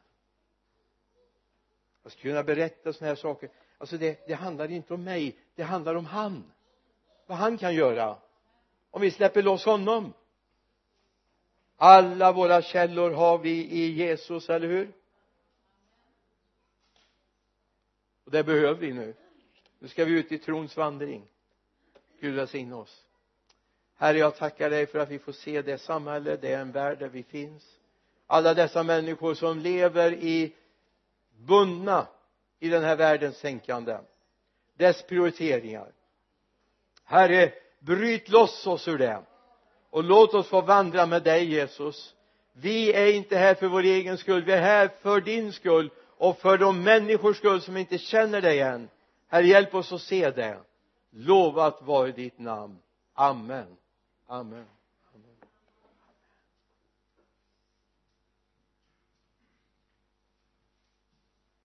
Jag 2.02 2.12
skulle 2.12 2.32
kunna 2.32 2.42
berätta 2.42 2.92
sådana 2.92 3.08
här 3.08 3.16
saker. 3.16 3.50
Alltså 3.78 3.98
det, 3.98 4.26
det 4.26 4.34
handlar 4.34 4.70
inte 4.70 4.94
om 4.94 5.04
mig 5.04 5.36
det 5.54 5.62
handlar 5.62 5.94
om 5.94 6.04
han. 6.04 6.52
Vad 7.26 7.38
han 7.38 7.58
kan 7.58 7.74
göra. 7.74 8.18
Om 8.90 9.00
vi 9.00 9.10
släpper 9.10 9.42
loss 9.42 9.64
honom. 9.64 10.12
Alla 11.76 12.32
våra 12.32 12.62
källor 12.62 13.10
har 13.10 13.38
vi 13.38 13.64
i 13.64 13.92
Jesus, 13.92 14.50
eller 14.50 14.68
hur? 14.68 14.92
Och 18.24 18.30
det 18.30 18.44
behöver 18.44 18.80
vi 18.80 18.92
nu. 18.92 19.14
Nu 19.78 19.88
ska 19.88 20.04
vi 20.04 20.18
ut 20.18 20.32
i 20.32 20.38
trons 20.38 20.76
vandring. 20.76 21.28
Gud 22.20 22.34
välsigne 22.34 22.74
oss 22.74 23.05
herre 23.96 24.18
jag 24.18 24.36
tackar 24.36 24.70
dig 24.70 24.86
för 24.86 24.98
att 24.98 25.10
vi 25.10 25.18
får 25.18 25.32
se 25.32 25.62
det 25.62 25.78
samhälle, 25.78 26.36
det 26.36 26.52
är 26.52 26.60
en 26.60 26.72
värld 26.72 26.98
där 26.98 27.08
vi 27.08 27.22
finns. 27.22 27.64
Alla 28.26 28.54
dessa 28.54 28.82
människor 28.82 29.34
som 29.34 29.58
lever 29.58 30.12
i 30.12 30.54
bundna 31.36 32.06
i 32.60 32.68
den 32.68 32.84
här 32.84 32.96
världens 32.96 33.40
tänkande 33.40 33.98
dess 34.76 35.02
prioriteringar. 35.02 35.92
Herre 37.04 37.52
bryt 37.78 38.28
loss 38.28 38.66
oss 38.66 38.88
ur 38.88 38.98
det 38.98 39.22
och 39.90 40.04
låt 40.04 40.34
oss 40.34 40.48
få 40.48 40.60
vandra 40.60 41.06
med 41.06 41.22
dig 41.22 41.44
Jesus. 41.44 42.14
Vi 42.52 42.92
är 42.92 43.12
inte 43.12 43.36
här 43.36 43.54
för 43.54 43.66
vår 43.66 43.82
egen 43.82 44.18
skull 44.18 44.44
vi 44.44 44.52
är 44.52 44.60
här 44.60 44.88
för 45.02 45.20
din 45.20 45.52
skull 45.52 45.90
och 46.16 46.38
för 46.38 46.58
de 46.58 46.82
människors 46.82 47.36
skull 47.36 47.60
som 47.60 47.76
inte 47.76 47.98
känner 47.98 48.40
dig 48.40 48.60
än. 48.60 48.88
Herre 49.28 49.46
hjälp 49.46 49.74
oss 49.74 49.92
att 49.92 50.00
se 50.00 50.30
det. 50.30 50.58
Lovat 51.10 51.82
vare 51.82 52.12
ditt 52.12 52.38
namn. 52.38 52.78
Amen. 53.14 53.76
Amen 54.28 54.75